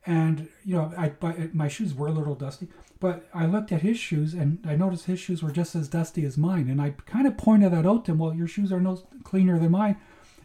And 0.04 0.48
you 0.64 0.76
know, 0.76 0.92
I, 0.96 1.12
my 1.52 1.68
shoes 1.68 1.94
were 1.94 2.08
a 2.08 2.12
little 2.12 2.34
dusty, 2.34 2.68
but 3.02 3.28
I 3.34 3.46
looked 3.46 3.72
at 3.72 3.82
his 3.82 3.98
shoes 3.98 4.32
and 4.32 4.64
I 4.64 4.76
noticed 4.76 5.06
his 5.06 5.18
shoes 5.18 5.42
were 5.42 5.50
just 5.50 5.74
as 5.74 5.88
dusty 5.88 6.24
as 6.24 6.38
mine. 6.38 6.68
And 6.68 6.80
I 6.80 6.90
kind 7.04 7.26
of 7.26 7.36
pointed 7.36 7.72
that 7.72 7.84
out 7.84 8.04
to 8.04 8.12
him. 8.12 8.18
Well, 8.18 8.32
your 8.32 8.46
shoes 8.46 8.70
are 8.70 8.80
no 8.80 8.94
cleaner 9.24 9.58
than 9.58 9.72
mine. 9.72 9.96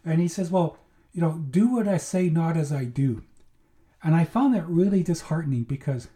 And 0.04 0.20
he 0.20 0.28
says, 0.28 0.50
Well, 0.50 0.76
you 1.14 1.22
know, 1.22 1.34
do 1.52 1.68
what 1.68 1.88
I 1.88 1.98
say, 1.98 2.30
not 2.30 2.58
as 2.58 2.72
I 2.72 2.86
do. 2.86 3.22
And 4.04 4.16
I 4.16 4.26
found 4.26 4.56
that 4.56 4.68
really 4.68 5.04
disheartening 5.04 5.66
because, 5.66 6.08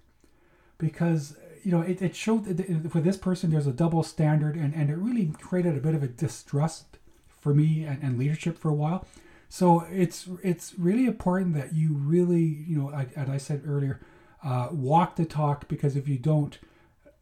because 0.79 1.38
you 1.63 1.71
know, 1.71 1.81
it, 1.81 2.01
it 2.01 2.15
showed 2.15 2.45
that 2.45 2.91
for 2.91 3.01
this 3.01 3.17
person 3.17 3.51
there's 3.51 3.67
a 3.67 3.71
double 3.71 4.01
standard, 4.01 4.55
and, 4.55 4.74
and 4.74 4.89
it 4.89 4.98
really 4.98 5.27
created 5.39 5.77
a 5.77 5.79
bit 5.79 5.93
of 5.93 6.01
a 6.01 6.07
distrust 6.07 6.98
for 7.39 7.53
me 7.53 7.83
and, 7.83 8.01
and 8.01 8.17
leadership 8.17 8.57
for 8.57 8.69
a 8.69 8.74
while. 8.74 9.05
So 9.48 9.86
it's 9.91 10.27
it's 10.41 10.74
really 10.79 11.05
important 11.05 11.53
that 11.53 11.75
you 11.75 11.93
really, 11.93 12.41
you 12.41 12.79
know, 12.79 12.88
like, 12.88 13.15
as 13.15 13.29
I 13.29 13.38
said 13.38 13.62
earlier, 13.67 14.00
uh, 14.43 14.69
walk 14.71 15.15
the 15.15 15.25
talk 15.25 15.67
because 15.67 15.95
if 15.95 16.07
you 16.07 16.17
don't, 16.17 16.57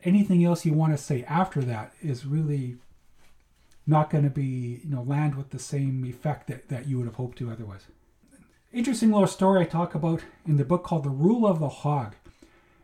anything 0.03 0.43
else 0.43 0.65
you 0.65 0.73
want 0.73 0.93
to 0.93 0.97
say 0.97 1.23
after 1.23 1.61
that 1.61 1.93
is 2.01 2.25
really 2.25 2.77
not 3.85 4.09
going 4.09 4.23
to 4.23 4.29
be, 4.29 4.81
you 4.83 4.89
know, 4.89 5.01
land 5.01 5.35
with 5.35 5.49
the 5.49 5.59
same 5.59 6.05
effect 6.05 6.47
that, 6.47 6.69
that 6.69 6.87
you 6.87 6.97
would 6.97 7.07
have 7.07 7.15
hoped 7.15 7.37
to 7.39 7.51
otherwise. 7.51 7.87
Interesting 8.71 9.11
little 9.11 9.27
story 9.27 9.61
I 9.61 9.65
talk 9.65 9.95
about 9.95 10.21
in 10.45 10.57
the 10.57 10.63
book 10.63 10.83
called 10.83 11.03
The 11.03 11.09
Rule 11.09 11.47
of 11.47 11.59
the 11.59 11.69
Hog. 11.69 12.15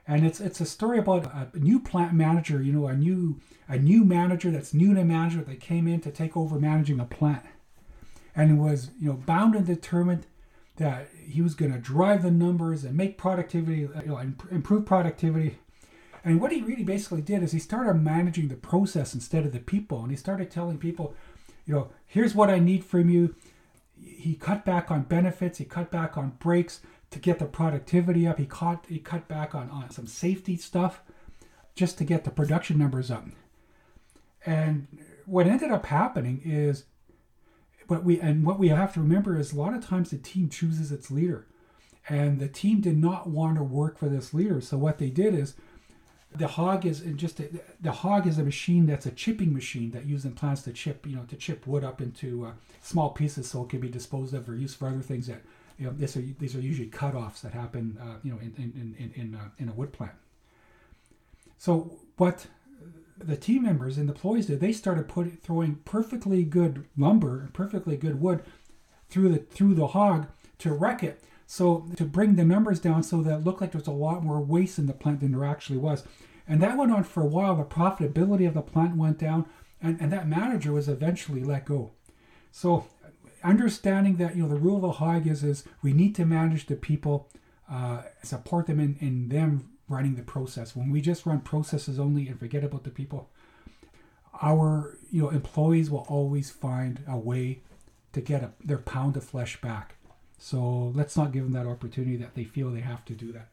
And 0.08 0.26
it's 0.26 0.40
it's 0.40 0.62
a 0.62 0.66
story 0.66 1.00
about 1.00 1.26
a 1.26 1.50
new 1.58 1.80
plant 1.80 2.14
manager, 2.14 2.62
you 2.62 2.72
know, 2.72 2.88
a 2.88 2.96
new 2.96 3.40
a 3.68 3.78
new 3.78 4.04
manager 4.04 4.52
that's 4.52 4.74
new 4.74 4.94
to 4.94 5.04
management 5.04 5.48
that 5.48 5.60
came 5.60 5.88
in 5.88 6.02
to 6.02 6.12
take 6.12 6.38
over 6.38 6.60
managing 6.60 7.00
a 7.00 7.06
plant. 7.06 7.46
And 8.36 8.60
was, 8.60 8.92
you 9.00 9.08
know, 9.10 9.16
bound 9.16 9.56
and 9.56 9.66
determined 9.66 10.28
that 10.78 11.10
he 11.28 11.42
was 11.42 11.56
going 11.56 11.72
to 11.72 11.80
drive 11.80 12.24
the 12.24 12.32
numbers 12.32 12.84
and 12.84 12.96
make 12.96 13.18
productivity, 13.18 13.86
uh, 13.86 14.02
you 14.02 14.08
know, 14.08 14.18
improve 14.52 14.86
productivity. 14.86 15.58
And 16.24 16.42
what 16.42 16.52
he 16.52 16.62
really 16.62 16.84
basically 16.84 17.22
did 17.22 17.44
is 17.44 17.52
he 17.52 17.60
started 17.60 17.94
managing 17.94 18.48
the 18.48 18.56
process 18.56 19.14
instead 19.14 19.46
of 19.46 19.54
the 19.54 19.60
people. 19.60 20.02
And 20.02 20.12
he 20.12 20.18
started 20.18 20.50
telling 20.50 20.78
people, 20.78 21.16
you 21.66 21.74
know, 21.74 21.90
here's 22.06 22.36
what 22.36 22.50
I 22.50 22.60
need 22.60 22.84
from 22.84 23.10
you. 23.10 23.36
He 24.02 24.36
cut 24.36 24.66
back 24.66 24.92
on 24.92 25.04
benefits, 25.04 25.60
he 25.60 25.66
cut 25.66 25.92
back 25.92 26.18
on 26.18 26.32
breaks 26.40 26.82
to 27.12 27.20
get 27.20 27.40
the 27.40 27.46
productivity 27.46 28.28
up. 28.28 28.40
He 28.40 28.46
cut 28.46 28.86
he 28.90 29.00
cut 29.00 29.28
back 29.28 29.56
on, 29.56 29.70
on 29.70 29.90
some 29.92 30.08
safety 30.08 30.58
stuff 30.58 31.02
just 31.76 31.98
to 32.00 32.04
get 32.04 32.24
the 32.24 32.32
production 32.32 32.78
numbers 32.78 33.12
up. 33.12 33.26
And 34.46 34.88
what 35.26 35.48
ended 35.48 35.72
up 35.72 35.86
happening 35.86 36.42
is 36.44 36.86
but 37.88 38.04
we 38.04 38.20
and 38.20 38.46
what 38.46 38.60
we 38.60 38.70
have 38.70 38.94
to 38.94 39.00
remember 39.00 39.38
is 39.38 39.54
a 39.54 39.58
lot 39.58 39.74
of 39.74 39.86
times 39.86 40.12
the 40.12 40.18
team 40.18 40.50
chooses 40.50 40.92
its 40.92 41.12
leader. 41.12 41.48
And 42.08 42.40
the 42.40 42.48
team 42.48 42.82
did 42.82 42.98
not 42.98 43.28
want 43.28 43.58
to 43.58 43.64
work 43.64 43.98
for 43.98 44.08
this 44.08 44.32
leader. 44.32 44.62
So 44.62 44.78
what 44.78 45.00
they 45.00 45.10
did 45.10 45.34
is 45.34 45.56
the 46.38 46.48
hog 46.48 46.86
is 46.86 47.00
just 47.16 47.40
a, 47.40 47.50
the 47.82 47.92
hog 47.92 48.28
is 48.28 48.38
a 48.38 48.44
machine 48.44 48.86
that's 48.86 49.06
a 49.06 49.12
chipping 49.12 49.54
machine 49.54 49.92
that 49.92 50.06
uses 50.06 50.32
plants 50.34 50.64
to 50.64 50.74
chip 50.74 51.06
you 51.06 51.16
know 51.16 51.24
to 51.24 51.36
chip 51.36 51.66
wood 51.66 51.84
up 51.84 52.02
into 52.02 52.46
uh, 52.46 52.52
small 52.82 53.10
pieces 53.10 53.50
so 53.50 53.64
it 53.64 53.70
can 53.70 53.80
be 53.80 53.90
disposed 53.90 54.34
of 54.34 54.48
or 54.50 54.56
used 54.56 54.78
for 54.78 54.88
other 54.88 55.02
things 55.02 55.28
that 55.28 55.42
you 55.78 55.86
know 55.86 55.94
these 55.94 56.16
are 56.18 56.22
these 56.40 56.56
are 56.56 56.60
usually 56.60 56.88
cut-offs 56.88 57.42
that 57.42 57.54
happen 57.54 57.98
uh, 58.02 58.18
you 58.24 58.32
know 58.32 58.40
in 58.40 58.54
in 58.58 58.96
in 59.00 59.22
in, 59.22 59.36
uh, 59.36 59.50
in 59.58 59.70
a 59.70 59.74
wood 59.74 59.94
plant. 59.94 60.14
So 61.58 61.98
what 62.18 62.48
the 63.18 63.38
team 63.38 63.64
members 63.64 63.98
and 63.98 64.10
the 64.10 64.14
employees 64.14 64.48
did, 64.48 64.60
they 64.60 64.72
started 64.72 65.08
putting 65.08 65.38
throwing 65.38 65.76
perfectly 65.86 66.44
good 66.44 66.86
lumber, 66.98 67.50
perfectly 67.54 67.98
good 67.98 68.20
wood 68.22 68.44
through 69.10 69.30
the 69.30 69.40
through 69.40 69.76
the 69.76 69.88
hog 69.88 70.28
to 70.60 70.74
wreck 70.74 71.04
it. 71.04 71.24
So 71.48 71.88
to 71.96 72.06
bring 72.06 72.36
the 72.36 72.44
numbers 72.44 72.80
down 72.80 73.04
so 73.04 73.22
that 73.22 73.34
it 73.36 73.44
looked 73.44 73.62
like 73.62 73.72
there 73.72 73.80
was 73.80 73.88
a 73.88 73.92
lot 73.92 74.24
more 74.24 74.42
waste 74.42 74.80
in 74.80 74.88
the 74.88 74.94
plant 74.94 75.20
than 75.20 75.32
there 75.32 75.46
actually 75.46 75.78
was. 75.78 76.04
And 76.48 76.62
that 76.62 76.78
went 76.78 76.92
on 76.92 77.04
for 77.04 77.22
a 77.22 77.28
while. 77.28 77.56
The 77.56 77.64
profitability 77.64 78.48
of 78.48 78.54
the 78.54 78.62
plant 78.62 78.98
went 78.98 79.18
down 79.18 79.46
and, 79.82 80.00
and 80.02 80.12
that 80.12 80.28
manager 80.28 80.74
was 80.74 80.90
eventually 80.90 81.44
let 81.44 81.66
go. 81.66 81.92
So 82.52 82.86
understanding 83.44 84.18
that 84.18 84.36
you 84.36 84.44
know 84.44 84.50
the 84.50 84.56
rule 84.56 84.78
of 84.78 84.82
the 84.82 84.92
hog 84.94 85.28
is 85.28 85.44
is 85.44 85.64
we 85.82 85.94
need 85.94 86.16
to 86.16 86.26
manage 86.26 86.66
the 86.66 86.76
people, 86.76 87.30
uh, 87.70 88.04
support 88.24 88.66
them 88.68 88.80
in, 88.80 88.98
in 89.00 89.30
them 89.30 89.75
running 89.88 90.16
the 90.16 90.24
process. 90.24 90.76
When 90.76 90.92
we 90.92 91.02
just 91.02 91.26
run 91.26 91.42
processes 91.42 92.00
only 92.00 92.28
and 92.28 92.40
forget 92.40 92.64
about 92.64 92.84
the 92.84 92.90
people, 92.90 93.30
our 94.42 94.98
you 95.12 95.22
know 95.22 95.30
employees 95.30 95.90
will 95.90 96.06
always 96.10 96.52
find 96.52 97.02
a 97.08 97.18
way 97.18 97.62
to 98.14 98.22
get 98.22 98.44
a, 98.44 98.52
their 98.64 98.78
pound 98.78 99.18
of 99.18 99.24
flesh 99.24 99.60
back. 99.62 99.96
So 100.38 100.92
let's 100.96 101.16
not 101.16 101.32
give 101.32 101.44
them 101.44 101.54
that 101.54 101.68
opportunity 101.68 102.18
that 102.18 102.36
they 102.36 102.44
feel 102.44 102.70
they 102.70 102.82
have 102.82 103.06
to 103.06 103.14
do 103.14 103.32
that. 103.34 103.50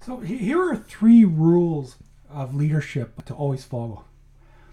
So 0.00 0.18
here 0.18 0.62
are 0.62 0.76
three 0.76 1.24
rules 1.24 1.96
of 2.30 2.54
leadership 2.54 3.24
to 3.24 3.34
always 3.34 3.64
follow. 3.64 4.04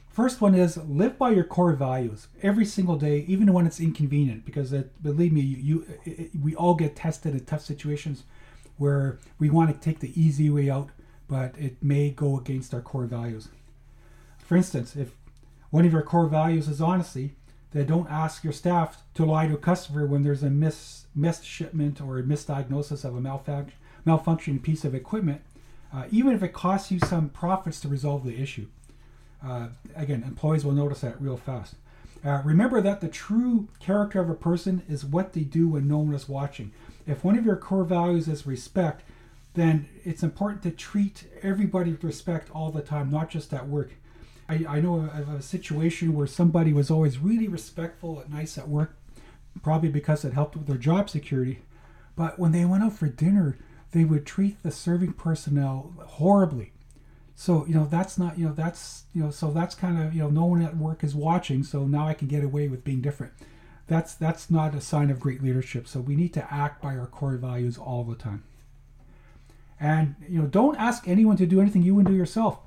First 0.10 0.42
one 0.42 0.54
is 0.54 0.78
live 0.78 1.18
by 1.18 1.32
your 1.32 1.44
core 1.44 1.74
values 1.74 2.28
every 2.44 2.66
single 2.66 2.98
day, 2.98 3.26
even 3.28 3.52
when 3.52 3.66
it's 3.66 3.80
inconvenient. 3.80 4.46
Because 4.46 4.72
it, 4.72 5.02
believe 5.02 5.34
me, 5.34 5.42
you, 5.42 5.58
you 5.58 5.86
it, 6.06 6.32
we 6.40 6.56
all 6.56 6.76
get 6.76 6.96
tested 6.96 7.34
in 7.34 7.46
tough 7.46 7.66
situations 7.66 8.24
where 8.78 9.20
we 9.40 9.50
want 9.50 9.70
to 9.70 9.80
take 9.80 10.00
the 10.00 10.20
easy 10.20 10.50
way 10.50 10.70
out, 10.70 10.90
but 11.28 11.58
it 11.58 11.82
may 11.82 12.10
go 12.10 12.38
against 12.38 12.74
our 12.74 12.82
core 12.82 13.06
values. 13.06 13.50
For 14.40 14.56
instance, 14.56 14.96
if 14.96 15.12
one 15.70 15.86
of 15.86 15.94
your 15.94 16.02
core 16.02 16.28
values 16.28 16.68
is 16.68 16.82
honesty, 16.82 17.36
then 17.72 17.88
don't 17.88 18.10
ask 18.10 18.44
your 18.44 18.54
staff 18.54 19.04
to 19.16 19.26
lie 19.26 19.48
to 19.48 19.56
a 19.56 19.58
customer 19.58 20.06
when 20.06 20.24
there's 20.24 20.44
a 20.44 20.50
miss, 20.50 21.06
missed 21.16 21.46
shipment 21.46 22.00
or 22.00 22.20
a 22.20 22.24
misdiagnosis 22.24 23.04
of 23.04 23.16
a 23.16 23.22
malfunction, 23.22 23.74
malfunctioning 24.06 24.62
piece 24.62 24.86
of 24.86 24.94
equipment, 24.94 25.42
uh, 25.94 26.06
even 26.12 26.34
if 26.34 26.44
it 26.44 26.54
costs 26.54 26.92
you 26.92 27.00
some 27.00 27.30
profits 27.30 27.80
to 27.80 27.88
resolve 27.88 28.24
the 28.24 28.40
issue. 28.40 28.68
Uh, 29.44 29.68
again, 29.96 30.24
employees 30.24 30.64
will 30.64 30.72
notice 30.72 31.02
that 31.02 31.20
real 31.22 31.38
fast. 31.38 31.76
Uh, 32.26 32.42
remember 32.46 32.80
that 32.80 33.02
the 33.02 33.10
true 33.10 33.68
character 33.80 34.22
of 34.22 34.30
a 34.30 34.36
person 34.36 34.82
is 34.88 35.04
what 35.04 35.34
they 35.34 35.42
do 35.42 35.68
when 35.68 35.88
no 35.88 35.98
one 35.98 36.14
is 36.14 36.30
watching 36.30 36.72
if 37.06 37.24
one 37.24 37.38
of 37.38 37.46
your 37.46 37.56
core 37.56 37.84
values 37.84 38.28
is 38.28 38.48
respect, 38.48 39.04
then 39.54 39.88
it's 40.04 40.24
important 40.24 40.64
to 40.64 40.72
treat 40.72 41.26
everybody 41.42 41.92
with 41.92 42.04
respect 42.04 42.50
all 42.52 42.72
the 42.72 42.82
time, 42.82 43.12
not 43.12 43.30
just 43.30 43.54
at 43.54 43.68
work. 43.68 43.94
I, 44.50 44.66
I 44.68 44.82
know 44.82 45.00
of 45.00 45.30
a 45.30 45.42
situation 45.42 46.14
where 46.14 46.28
somebody 46.28 46.74
was 46.74 46.90
always 46.90 47.20
really 47.20 47.48
respectful 47.48 48.20
and 48.20 48.34
nice 48.34 48.58
at 48.58 48.68
work, 48.68 48.98
probably 49.62 49.90
because 49.90 50.26
it 50.26 50.34
helped 50.34 50.56
with 50.56 50.68
their 50.68 50.78
job 50.78 51.10
security. 51.10 51.60
But 52.16 52.40
when 52.40 52.52
they 52.52 52.66
went 52.66 52.84
out 52.84 52.94
for 52.94 53.08
dinner, 53.08 53.58
they 53.92 54.06
would 54.06 54.26
treat 54.26 54.62
the 54.64 54.72
serving 54.72 55.14
personnel 55.14 55.94
horribly. 56.00 56.73
So 57.36 57.66
you 57.66 57.74
know 57.74 57.86
that's 57.86 58.18
not 58.18 58.38
you 58.38 58.46
know 58.46 58.54
that's 58.54 59.04
you 59.14 59.24
know 59.24 59.32
so 59.32 59.52
that's 59.52 59.76
kind 59.76 60.02
of 60.02 60.14
you 60.14 60.22
know 60.22 60.30
no 60.30 60.46
one 60.46 60.62
at 60.62 60.78
work 60.78 61.04
is 61.04 61.16
watching. 61.16 61.64
So 61.64 61.86
now 61.86 62.08
I 62.08 62.14
can 62.14 62.28
get 62.28 62.44
away 62.44 62.68
with 62.68 62.84
being 62.84 63.02
different. 63.02 63.34
That's 63.88 64.14
that's 64.16 64.50
not 64.50 64.76
a 64.76 64.82
sign 64.82 65.10
of 65.10 65.20
great 65.20 65.44
leadership. 65.44 65.88
So 65.88 66.00
we 66.00 66.16
need 66.16 66.34
to 66.34 66.54
act 66.54 66.82
by 66.82 66.96
our 66.96 67.08
core 67.08 67.38
values 67.38 67.78
all 67.78 68.04
the 68.04 68.16
time. 68.16 68.44
And 69.80 70.16
you 70.28 70.42
know 70.42 70.48
don't 70.48 70.78
ask 70.78 71.08
anyone 71.08 71.38
to 71.38 71.46
do 71.46 71.60
anything 71.60 71.82
you 71.82 71.96
wouldn't 71.96 72.14
do 72.14 72.18
yourself. 72.18 72.60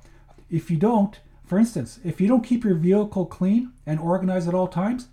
If 0.50 0.70
you 0.70 0.76
don't, 0.76 1.18
for 1.44 1.58
instance, 1.58 2.00
if 2.04 2.20
you 2.20 2.28
don't 2.28 2.44
keep 2.44 2.64
your 2.64 2.74
vehicle 2.74 3.26
clean 3.26 3.72
and 3.86 3.98
organized 4.00 4.48
at 4.48 4.54
all 4.54 4.68
times, 4.68 5.08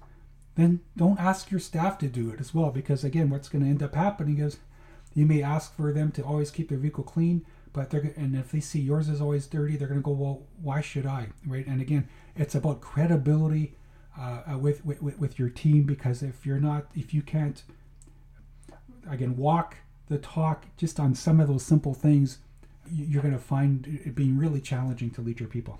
then 0.56 0.82
don't 0.96 1.20
ask 1.20 1.52
your 1.52 1.60
staff 1.60 1.98
to 2.00 2.08
do 2.08 2.30
it 2.30 2.40
as 2.40 2.54
well. 2.54 2.72
Because 2.72 3.04
again, 3.04 3.30
what's 3.30 3.50
going 3.50 3.64
to 3.64 3.70
end 3.70 3.82
up 3.82 3.96
happening 3.96 4.40
is 4.40 4.58
you 5.14 5.26
may 5.26 5.42
ask 5.42 5.76
for 5.76 5.94
them 5.94 6.12
to 6.12 6.24
always 6.24 6.52
keep 6.52 6.70
their 6.70 6.78
vehicle 6.78 7.04
clean, 7.04 7.46
but 7.74 7.90
they're 7.90 8.14
and 8.16 8.36
if 8.36 8.52
they 8.52 8.60
see 8.60 8.80
yours 8.80 9.10
is 9.10 9.20
always 9.20 9.48
dirty, 9.48 9.76
they're 9.76 9.88
going 9.88 10.00
to 10.00 10.04
go, 10.04 10.12
well, 10.12 10.44
why 10.62 10.80
should 10.80 11.06
I? 11.06 11.30
Right? 11.46 11.66
And 11.66 11.82
again, 11.82 12.08
it's 12.36 12.56
about 12.56 12.82
credibility 12.82 13.76
uh, 14.18 14.42
uh 14.54 14.58
with, 14.58 14.86
with 14.86 15.02
with 15.02 15.40
your 15.40 15.50
team 15.50 15.84
because 15.84 16.22
if 16.22 16.46
you're 16.46 16.60
not, 16.60 16.86
if 16.96 17.14
you 17.14 17.24
can't, 17.24 17.64
again, 19.10 19.36
walk 19.36 19.78
the 20.08 20.20
talk 20.20 20.66
just 20.78 21.00
on 21.00 21.16
some 21.16 21.40
of 21.40 21.48
those 21.48 21.66
simple 21.66 21.94
things, 21.94 22.38
you're 22.92 23.22
going 23.22 23.34
to 23.34 23.40
find 23.40 24.02
it 24.06 24.14
being 24.14 24.38
really 24.38 24.62
challenging 24.62 25.10
to 25.12 25.22
lead 25.22 25.40
your 25.40 25.50
people. 25.50 25.80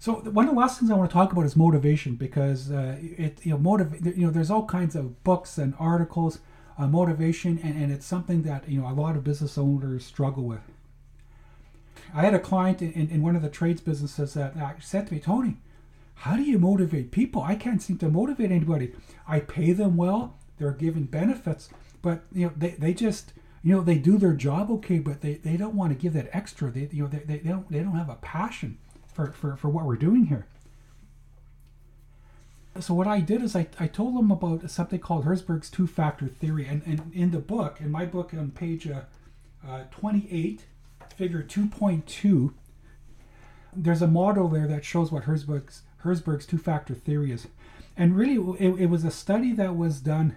So 0.00 0.14
one 0.14 0.48
of 0.48 0.54
the 0.54 0.58
last 0.58 0.80
things 0.80 0.90
I 0.90 0.94
want 0.94 1.10
to 1.10 1.14
talk 1.14 1.30
about 1.30 1.44
is 1.44 1.54
motivation 1.54 2.16
because 2.16 2.72
uh, 2.72 2.96
it 3.00 3.38
you 3.44 3.52
know 3.52 3.58
motive 3.58 4.04
you 4.04 4.26
know 4.26 4.32
there's 4.32 4.50
all 4.50 4.66
kinds 4.66 4.96
of 4.96 5.22
books 5.22 5.58
and 5.58 5.74
articles 5.78 6.40
uh, 6.78 6.86
motivation, 6.86 7.58
and, 7.62 7.80
and 7.80 7.92
it's 7.92 8.06
something 8.06 8.42
that 8.42 8.68
you 8.68 8.80
know 8.80 8.88
a 8.88 8.92
lot 8.92 9.16
of 9.16 9.24
business 9.24 9.58
owners 9.58 10.04
struggle 10.04 10.44
with. 10.44 10.60
I 12.14 12.22
had 12.22 12.34
a 12.34 12.38
client 12.38 12.82
in, 12.82 13.08
in 13.08 13.22
one 13.22 13.36
of 13.36 13.42
the 13.42 13.48
trades 13.48 13.80
businesses 13.80 14.34
that 14.34 14.54
said 14.82 15.06
to 15.06 15.14
me, 15.14 15.20
Tony, 15.20 15.56
how 16.14 16.36
do 16.36 16.42
you 16.42 16.58
motivate 16.58 17.10
people? 17.10 17.42
I 17.42 17.54
can't 17.54 17.82
seem 17.82 17.98
to 17.98 18.08
motivate 18.08 18.50
anybody. 18.50 18.92
I 19.26 19.40
pay 19.40 19.72
them 19.72 19.96
well, 19.96 20.36
they're 20.58 20.72
given 20.72 21.04
benefits, 21.04 21.68
but 22.00 22.24
you 22.32 22.46
know 22.46 22.52
they, 22.56 22.70
they 22.70 22.94
just 22.94 23.32
you 23.62 23.74
know 23.74 23.82
they 23.82 23.98
do 23.98 24.18
their 24.18 24.34
job 24.34 24.70
okay, 24.70 24.98
but 24.98 25.20
they, 25.20 25.34
they 25.34 25.56
don't 25.56 25.74
want 25.74 25.92
to 25.92 25.98
give 25.98 26.12
that 26.14 26.30
extra. 26.32 26.70
They 26.70 26.88
you 26.92 27.04
know 27.04 27.08
they, 27.08 27.18
they, 27.18 27.38
don't 27.38 27.70
they 27.70 27.80
don't 27.80 27.96
have 27.96 28.10
a 28.10 28.16
passion 28.16 28.78
for, 29.12 29.32
for, 29.32 29.56
for 29.56 29.68
what 29.68 29.84
we're 29.84 29.96
doing 29.96 30.26
here 30.26 30.46
so 32.82 32.94
what 32.94 33.06
I 33.06 33.20
did 33.20 33.42
is 33.42 33.54
I, 33.56 33.66
I 33.78 33.86
told 33.86 34.16
them 34.16 34.30
about 34.30 34.70
something 34.70 34.98
called 34.98 35.24
Herzberg's 35.24 35.70
two-factor 35.70 36.28
theory, 36.28 36.66
and, 36.66 36.82
and 36.84 37.12
in 37.14 37.30
the 37.30 37.38
book, 37.38 37.80
in 37.80 37.90
my 37.90 38.04
book 38.04 38.32
on 38.34 38.50
page 38.50 38.88
uh, 38.88 39.02
uh, 39.66 39.84
28, 39.90 40.64
figure 41.16 41.42
2.2, 41.42 42.52
there's 43.74 44.02
a 44.02 44.06
model 44.06 44.48
there 44.48 44.66
that 44.66 44.84
shows 44.84 45.10
what 45.10 45.24
Herzberg's 45.24 45.82
Herzberg's 45.98 46.46
two-factor 46.46 46.94
theory 46.94 47.30
is, 47.30 47.46
and 47.96 48.16
really 48.16 48.36
it, 48.58 48.80
it 48.80 48.86
was 48.86 49.04
a 49.04 49.10
study 49.10 49.52
that 49.52 49.76
was 49.76 50.00
done 50.00 50.36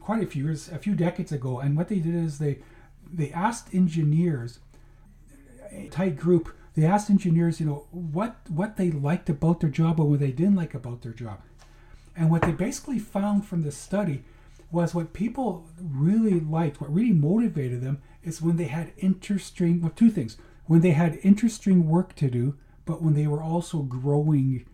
quite 0.00 0.22
a 0.22 0.26
few 0.26 0.44
years, 0.44 0.68
a 0.68 0.78
few 0.78 0.94
decades 0.94 1.32
ago, 1.32 1.58
and 1.58 1.76
what 1.76 1.88
they 1.88 1.98
did 1.98 2.14
is 2.14 2.38
they 2.38 2.60
they 3.12 3.30
asked 3.32 3.74
engineers, 3.74 4.60
a 5.70 5.88
tight 5.88 6.16
group, 6.16 6.54
they 6.76 6.84
asked 6.84 7.08
engineers, 7.08 7.58
you 7.58 7.66
know, 7.66 7.86
what 7.90 8.36
what 8.48 8.76
they 8.76 8.90
liked 8.90 9.30
about 9.30 9.60
their 9.60 9.70
job 9.70 9.98
or 9.98 10.08
what 10.08 10.20
they 10.20 10.30
didn't 10.30 10.56
like 10.56 10.74
about 10.74 11.02
their 11.02 11.12
job. 11.12 11.40
And 12.14 12.30
what 12.30 12.42
they 12.42 12.52
basically 12.52 12.98
found 12.98 13.46
from 13.46 13.62
this 13.62 13.76
study 13.76 14.24
was 14.70 14.94
what 14.94 15.12
people 15.12 15.66
really 15.80 16.38
liked, 16.38 16.80
what 16.80 16.92
really 16.92 17.12
motivated 17.12 17.80
them, 17.80 18.02
is 18.22 18.42
when 18.42 18.56
they 18.56 18.64
had 18.64 18.92
interesting 18.98 19.80
well, 19.80 19.92
two 19.94 20.10
things. 20.10 20.36
When 20.66 20.82
they 20.82 20.90
had 20.90 21.18
interesting 21.22 21.88
work 21.88 22.14
to 22.16 22.28
do, 22.28 22.56
but 22.84 23.00
when 23.00 23.14
they 23.14 23.26
were 23.26 23.42
also 23.42 23.78
growing, 23.78 24.66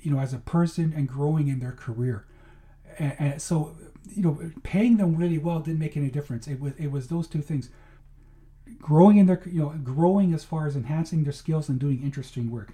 you 0.00 0.12
know, 0.12 0.20
as 0.20 0.32
a 0.32 0.38
person 0.38 0.94
and 0.96 1.08
growing 1.08 1.48
in 1.48 1.58
their 1.58 1.72
career. 1.72 2.24
And, 2.98 3.14
and 3.18 3.42
so, 3.42 3.76
you 4.14 4.22
know, 4.22 4.50
paying 4.62 4.96
them 4.96 5.16
really 5.16 5.38
well 5.38 5.60
didn't 5.60 5.80
make 5.80 5.96
any 5.96 6.10
difference. 6.10 6.48
It 6.48 6.58
was 6.58 6.72
it 6.78 6.90
was 6.90 7.08
those 7.08 7.28
two 7.28 7.42
things 7.42 7.68
growing 8.80 9.16
in 9.16 9.26
their 9.26 9.42
you 9.46 9.60
know 9.60 9.68
growing 9.82 10.34
as 10.34 10.44
far 10.44 10.66
as 10.66 10.76
enhancing 10.76 11.24
their 11.24 11.32
skills 11.32 11.68
and 11.68 11.78
doing 11.78 12.02
interesting 12.02 12.50
work. 12.50 12.72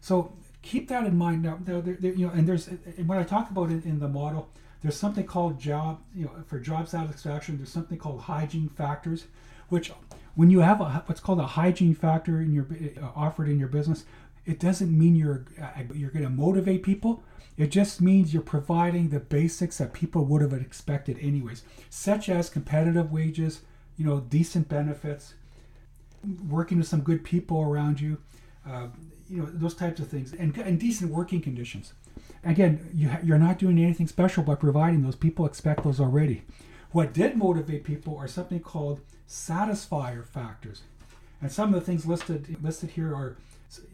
So 0.00 0.32
keep 0.62 0.88
that 0.88 1.04
in 1.04 1.16
mind. 1.16 1.42
Now 1.42 1.58
there, 1.60 1.96
you 2.00 2.26
know 2.26 2.32
and 2.32 2.48
there's 2.48 2.68
and 2.68 3.08
when 3.08 3.18
i 3.18 3.22
talk 3.22 3.50
about 3.50 3.70
it 3.70 3.84
in 3.84 3.98
the 3.98 4.08
model 4.08 4.48
there's 4.82 4.96
something 4.96 5.24
called 5.24 5.58
job 5.58 6.00
you 6.14 6.24
know 6.24 6.32
for 6.46 6.60
job 6.60 6.88
satisfaction 6.88 7.56
there's 7.56 7.70
something 7.70 7.98
called 7.98 8.20
hygiene 8.22 8.68
factors 8.68 9.24
which 9.68 9.90
when 10.34 10.50
you 10.50 10.60
have 10.60 10.80
a, 10.80 11.02
what's 11.06 11.20
called 11.20 11.40
a 11.40 11.46
hygiene 11.46 11.94
factor 11.94 12.40
in 12.40 12.52
your 12.52 12.66
uh, 13.02 13.08
offered 13.16 13.48
in 13.48 13.58
your 13.58 13.68
business 13.68 14.04
it 14.46 14.60
doesn't 14.60 14.96
mean 14.96 15.16
you're 15.16 15.44
uh, 15.60 15.82
you're 15.92 16.10
going 16.10 16.24
to 16.24 16.30
motivate 16.30 16.82
people. 16.82 17.22
It 17.58 17.68
just 17.68 18.00
means 18.00 18.32
you're 18.32 18.42
providing 18.42 19.08
the 19.08 19.18
basics 19.18 19.78
that 19.78 19.92
people 19.92 20.24
would 20.26 20.42
have 20.42 20.52
expected 20.52 21.18
anyways 21.20 21.62
such 21.90 22.28
as 22.28 22.48
competitive 22.48 23.10
wages 23.10 23.62
you 23.96 24.04
know, 24.04 24.20
decent 24.20 24.68
benefits, 24.68 25.34
working 26.48 26.78
with 26.78 26.86
some 26.86 27.00
good 27.00 27.24
people 27.24 27.62
around 27.62 28.00
you, 28.00 28.18
uh, 28.68 28.88
you 29.28 29.38
know, 29.38 29.46
those 29.46 29.74
types 29.74 30.00
of 30.00 30.08
things, 30.08 30.32
and, 30.32 30.56
and 30.58 30.78
decent 30.78 31.10
working 31.10 31.40
conditions. 31.40 31.92
Again, 32.44 32.90
you 32.94 33.08
ha- 33.08 33.20
you're 33.22 33.38
not 33.38 33.58
doing 33.58 33.78
anything 33.78 34.06
special 34.06 34.42
by 34.42 34.54
providing 34.54 35.02
those. 35.02 35.16
People 35.16 35.46
expect 35.46 35.84
those 35.84 36.00
already. 36.00 36.42
What 36.92 37.12
did 37.12 37.36
motivate 37.36 37.84
people 37.84 38.16
are 38.16 38.28
something 38.28 38.60
called 38.60 39.00
satisfier 39.28 40.24
factors, 40.24 40.82
and 41.42 41.50
some 41.50 41.74
of 41.74 41.80
the 41.80 41.84
things 41.84 42.06
listed 42.06 42.56
listed 42.62 42.90
here 42.90 43.14
are, 43.14 43.36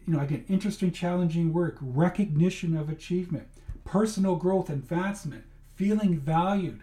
you 0.06 0.14
know, 0.14 0.20
again, 0.20 0.44
interesting, 0.48 0.92
challenging 0.92 1.52
work, 1.52 1.78
recognition 1.80 2.76
of 2.76 2.88
achievement, 2.88 3.48
personal 3.84 4.36
growth, 4.36 4.70
advancement, 4.70 5.44
feeling 5.74 6.18
valued, 6.18 6.82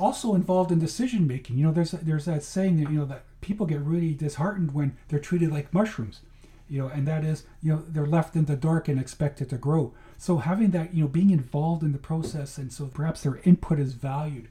also 0.00 0.34
involved 0.34 0.72
in 0.72 0.78
decision 0.78 1.26
making. 1.26 1.58
You 1.58 1.66
know, 1.66 1.72
there's 1.72 1.92
there's 1.92 2.24
that 2.24 2.42
saying 2.42 2.82
that 2.82 2.90
you 2.90 2.98
know 2.98 3.04
that 3.04 3.24
people 3.40 3.66
get 3.66 3.80
really 3.80 4.14
disheartened 4.14 4.72
when 4.72 4.96
they're 5.08 5.20
treated 5.20 5.52
like 5.52 5.72
mushrooms. 5.74 6.20
You 6.68 6.82
know, 6.82 6.88
and 6.88 7.06
that 7.06 7.24
is 7.24 7.44
you 7.62 7.72
know 7.72 7.82
they're 7.86 8.06
left 8.06 8.34
in 8.34 8.46
the 8.46 8.56
dark 8.56 8.88
and 8.88 8.98
expected 8.98 9.50
to 9.50 9.56
grow. 9.56 9.92
So 10.16 10.38
having 10.38 10.70
that 10.70 10.94
you 10.94 11.02
know 11.02 11.08
being 11.08 11.30
involved 11.30 11.82
in 11.82 11.92
the 11.92 11.98
process 11.98 12.58
and 12.58 12.72
so 12.72 12.86
perhaps 12.86 13.22
their 13.22 13.40
input 13.44 13.78
is 13.78 13.92
valued. 13.92 14.48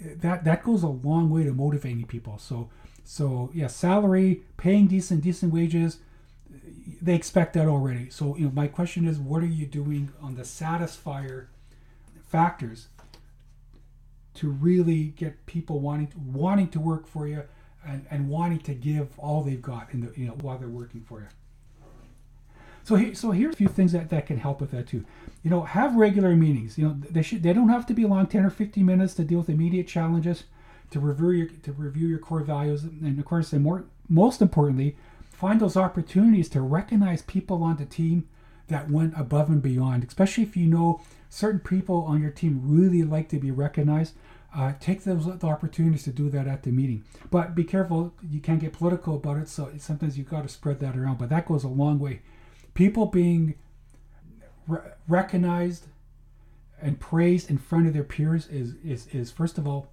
That 0.00 0.44
that 0.44 0.62
goes 0.62 0.82
a 0.82 0.88
long 0.88 1.30
way 1.30 1.44
to 1.44 1.52
motivating 1.52 2.06
people. 2.06 2.38
So 2.38 2.70
so 3.02 3.50
yeah, 3.52 3.66
salary, 3.66 4.42
paying 4.56 4.86
decent 4.86 5.22
decent 5.22 5.52
wages, 5.52 5.98
they 7.02 7.14
expect 7.14 7.54
that 7.54 7.66
already. 7.66 8.10
So 8.10 8.36
you 8.36 8.46
know 8.46 8.52
my 8.52 8.68
question 8.68 9.06
is, 9.06 9.18
what 9.18 9.42
are 9.42 9.46
you 9.46 9.66
doing 9.66 10.12
on 10.22 10.36
the 10.36 10.42
satisfier 10.42 11.46
factors 12.26 12.88
to 14.34 14.50
really 14.50 15.14
get 15.16 15.46
people 15.46 15.80
wanting 15.80 16.08
to, 16.08 16.18
wanting 16.18 16.68
to 16.68 16.80
work 16.80 17.06
for 17.06 17.26
you 17.26 17.42
and, 17.86 18.06
and 18.10 18.28
wanting 18.28 18.58
to 18.60 18.74
give 18.74 19.18
all 19.18 19.42
they've 19.42 19.62
got 19.62 19.88
in 19.92 20.00
the 20.00 20.12
you 20.20 20.26
know 20.26 20.34
while 20.40 20.58
they're 20.58 20.68
working 20.68 21.02
for 21.02 21.20
you. 21.20 21.28
So 22.84 22.96
here, 22.96 23.14
so 23.14 23.30
here's 23.30 23.54
a 23.54 23.56
few 23.56 23.68
things 23.68 23.92
that, 23.92 24.10
that 24.10 24.26
can 24.26 24.36
help 24.36 24.60
with 24.60 24.70
that 24.72 24.86
too. 24.86 25.04
You 25.42 25.50
know, 25.50 25.62
have 25.62 25.96
regular 25.96 26.36
meetings. 26.36 26.76
You 26.76 26.88
know, 26.88 26.96
they 27.10 27.22
should 27.22 27.42
they 27.42 27.52
don't 27.52 27.70
have 27.70 27.86
to 27.86 27.94
be 27.94 28.04
long, 28.04 28.26
10 28.26 28.44
or 28.44 28.50
15 28.50 28.84
minutes 28.84 29.14
to 29.14 29.24
deal 29.24 29.38
with 29.38 29.48
immediate 29.48 29.88
challenges, 29.88 30.44
to 30.90 31.00
review 31.00 31.30
your 31.30 31.48
to 31.48 31.72
review 31.72 32.08
your 32.08 32.18
core 32.18 32.42
values, 32.42 32.84
and 32.84 33.18
of 33.18 33.24
course, 33.24 33.52
and 33.52 33.62
more 33.62 33.84
most 34.08 34.42
importantly, 34.42 34.96
find 35.22 35.60
those 35.60 35.76
opportunities 35.76 36.48
to 36.50 36.60
recognize 36.60 37.22
people 37.22 37.62
on 37.62 37.76
the 37.76 37.86
team 37.86 38.28
that 38.68 38.90
went 38.90 39.14
above 39.16 39.48
and 39.48 39.62
beyond. 39.62 40.04
Especially 40.04 40.42
if 40.42 40.56
you 40.56 40.66
know 40.66 41.00
certain 41.34 41.58
people 41.58 42.04
on 42.04 42.22
your 42.22 42.30
team 42.30 42.60
really 42.62 43.02
like 43.02 43.28
to 43.28 43.38
be 43.38 43.50
recognized. 43.50 44.14
Uh, 44.56 44.72
take 44.78 45.02
those 45.02 45.26
opportunities 45.42 46.04
to 46.04 46.10
do 46.10 46.30
that 46.30 46.46
at 46.46 46.62
the 46.62 46.70
meeting. 46.70 47.02
But 47.28 47.56
be 47.56 47.64
careful, 47.64 48.14
you 48.30 48.38
can't 48.38 48.60
get 48.60 48.72
political 48.72 49.16
about 49.16 49.38
it, 49.38 49.48
so 49.48 49.72
sometimes 49.78 50.16
you've 50.16 50.30
got 50.30 50.44
to 50.44 50.48
spread 50.48 50.78
that 50.78 50.96
around. 50.96 51.18
But 51.18 51.30
that 51.30 51.46
goes 51.46 51.64
a 51.64 51.68
long 51.68 51.98
way. 51.98 52.22
People 52.74 53.06
being 53.06 53.56
re- 54.68 54.78
recognized 55.08 55.86
and 56.80 57.00
praised 57.00 57.50
in 57.50 57.58
front 57.58 57.88
of 57.88 57.94
their 57.94 58.04
peers 58.04 58.46
is, 58.46 58.74
is, 58.84 59.08
is, 59.08 59.32
first 59.32 59.58
of 59.58 59.66
all, 59.66 59.88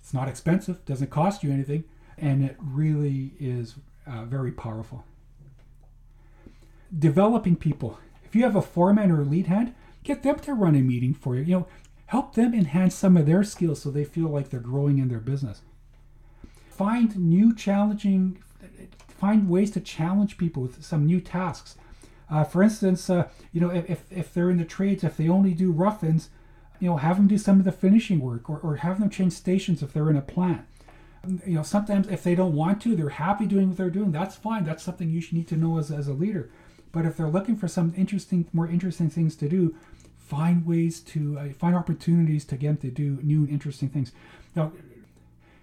it's 0.00 0.14
not 0.14 0.28
expensive, 0.28 0.82
doesn't 0.86 1.10
cost 1.10 1.44
you 1.44 1.52
anything, 1.52 1.84
and 2.16 2.42
it 2.42 2.56
really 2.58 3.32
is 3.38 3.74
uh, 4.06 4.24
very 4.24 4.50
powerful. 4.50 5.04
Developing 6.98 7.56
people. 7.56 7.98
If 8.24 8.34
you 8.34 8.44
have 8.44 8.56
a 8.56 8.62
foreman 8.62 9.10
or 9.10 9.20
a 9.20 9.24
lead 9.24 9.46
hand, 9.46 9.74
get 10.10 10.22
them 10.24 10.40
to 10.40 10.54
run 10.54 10.74
a 10.74 10.80
meeting 10.80 11.14
for 11.14 11.36
you. 11.36 11.42
You 11.42 11.54
know, 11.60 11.66
help 12.06 12.34
them 12.34 12.52
enhance 12.52 12.94
some 12.94 13.16
of 13.16 13.26
their 13.26 13.44
skills 13.44 13.82
so 13.82 13.90
they 13.90 14.04
feel 14.04 14.28
like 14.28 14.50
they're 14.50 14.60
growing 14.60 14.98
in 14.98 15.08
their 15.08 15.20
business. 15.20 15.62
Find 16.68 17.16
new 17.16 17.54
challenging, 17.54 18.42
find 19.08 19.48
ways 19.48 19.70
to 19.72 19.80
challenge 19.80 20.36
people 20.36 20.62
with 20.62 20.84
some 20.84 21.06
new 21.06 21.20
tasks. 21.20 21.76
Uh, 22.28 22.44
for 22.44 22.62
instance, 22.62 23.10
uh, 23.10 23.28
you 23.52 23.60
know, 23.60 23.70
if, 23.70 24.04
if 24.10 24.32
they're 24.32 24.50
in 24.50 24.58
the 24.58 24.64
trades, 24.64 25.04
if 25.04 25.16
they 25.16 25.28
only 25.28 25.52
do 25.52 25.70
rough-ins, 25.70 26.30
you 26.80 26.88
know, 26.88 26.96
have 26.96 27.16
them 27.16 27.28
do 27.28 27.38
some 27.38 27.58
of 27.58 27.64
the 27.64 27.72
finishing 27.72 28.20
work 28.20 28.48
or, 28.48 28.58
or 28.58 28.76
have 28.76 28.98
them 28.98 29.10
change 29.10 29.32
stations 29.32 29.82
if 29.82 29.92
they're 29.92 30.10
in 30.10 30.16
a 30.16 30.22
plant. 30.22 30.62
You 31.46 31.56
know, 31.56 31.62
sometimes 31.62 32.08
if 32.08 32.22
they 32.22 32.34
don't 32.34 32.54
want 32.54 32.80
to, 32.82 32.96
they're 32.96 33.10
happy 33.10 33.46
doing 33.46 33.68
what 33.68 33.76
they're 33.76 33.90
doing. 33.90 34.10
That's 34.10 34.36
fine. 34.36 34.64
That's 34.64 34.82
something 34.82 35.10
you 35.10 35.20
should 35.20 35.34
need 35.34 35.48
to 35.48 35.56
know 35.56 35.78
as, 35.78 35.90
as 35.90 36.08
a 36.08 36.14
leader. 36.14 36.48
But 36.92 37.04
if 37.04 37.16
they're 37.16 37.28
looking 37.28 37.56
for 37.56 37.68
some 37.68 37.92
interesting, 37.96 38.46
more 38.52 38.66
interesting 38.66 39.10
things 39.10 39.36
to 39.36 39.48
do, 39.48 39.76
find 40.30 40.64
ways 40.64 41.00
to 41.00 41.38
uh, 41.38 41.48
find 41.58 41.74
opportunities 41.74 42.44
to 42.44 42.56
get 42.56 42.68
them 42.68 42.76
to 42.76 42.90
do 42.90 43.18
new 43.22 43.40
and 43.40 43.50
interesting 43.50 43.88
things. 43.88 44.12
Now, 44.54 44.72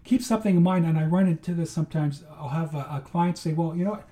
keep 0.04 0.22
something 0.22 0.58
in 0.58 0.64
mind, 0.64 0.86
and 0.86 0.98
I 0.98 1.06
run 1.06 1.28
into 1.28 1.54
this 1.54 1.72
sometimes. 1.72 2.24
I'll 2.38 2.50
have 2.50 2.76
a, 2.76 2.86
a 2.92 3.02
client 3.04 3.38
say, 3.38 3.54
"Well, 3.54 3.76
you 3.76 3.86
know, 3.86 4.04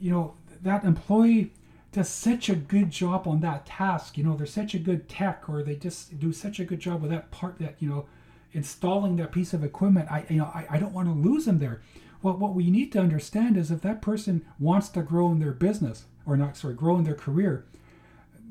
you 0.00 0.12
know 0.12 0.34
that 0.62 0.84
employee 0.84 1.52
does 1.90 2.08
such 2.08 2.48
a 2.48 2.54
good 2.54 2.90
job 2.90 3.26
on 3.26 3.40
that 3.40 3.66
task. 3.66 4.16
You 4.16 4.24
know, 4.24 4.36
they're 4.36 4.46
such 4.46 4.74
a 4.74 4.78
good 4.78 5.08
tech, 5.08 5.48
or 5.48 5.62
they 5.62 5.74
just 5.74 6.20
do 6.20 6.32
such 6.32 6.60
a 6.60 6.64
good 6.64 6.80
job 6.80 7.02
with 7.02 7.10
that 7.10 7.32
part 7.32 7.58
that 7.58 7.74
you 7.80 7.88
know, 7.88 8.06
installing 8.52 9.16
that 9.16 9.32
piece 9.32 9.52
of 9.52 9.64
equipment. 9.64 10.10
I 10.10 10.24
you 10.28 10.38
know 10.38 10.50
I, 10.54 10.66
I 10.70 10.78
don't 10.78 10.94
want 10.94 11.08
to 11.08 11.28
lose 11.28 11.46
them 11.46 11.58
there. 11.58 11.82
Well, 12.22 12.36
what 12.36 12.54
we 12.54 12.70
need 12.70 12.92
to 12.92 13.00
understand 13.00 13.56
is 13.56 13.70
if 13.72 13.82
that 13.82 14.00
person 14.00 14.46
wants 14.60 14.88
to 14.90 15.02
grow 15.02 15.32
in 15.32 15.40
their 15.40 15.52
business, 15.52 16.04
or 16.24 16.36
not, 16.36 16.56
sorry, 16.56 16.74
grow 16.74 16.96
in 16.96 17.04
their 17.04 17.14
career, 17.14 17.66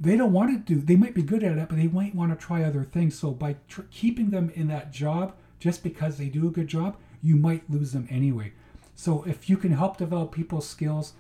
they 0.04 0.18
don't 0.18 0.34
want 0.34 0.52
to 0.52 0.74
do. 0.76 0.82
They 0.82 0.98
might 0.98 1.16
be 1.16 1.24
good 1.24 1.44
at 1.44 1.58
it, 1.58 1.70
but 1.70 1.78
they 1.78 1.88
might 1.88 2.14
want 2.14 2.38
to 2.38 2.46
try 2.46 2.64
other 2.64 2.84
things. 2.84 3.18
So 3.18 3.32
by 3.32 3.56
tr- 3.70 3.82
keeping 3.90 4.32
them 4.32 4.52
in 4.54 4.68
that 4.68 4.92
job 4.92 5.34
just 5.60 5.82
because 5.82 6.18
they 6.18 6.28
do 6.28 6.48
a 6.48 6.52
good 6.52 6.68
job, 6.68 6.98
you 7.22 7.38
might 7.38 7.70
lose 7.70 7.94
them 7.94 8.08
anyway. 8.10 8.52
So 8.96 9.24
if 9.24 9.50
you 9.50 9.56
can 9.56 9.72
help 9.72 9.98
develop 9.98 10.34
people's 10.34 10.68
skills 10.68 11.14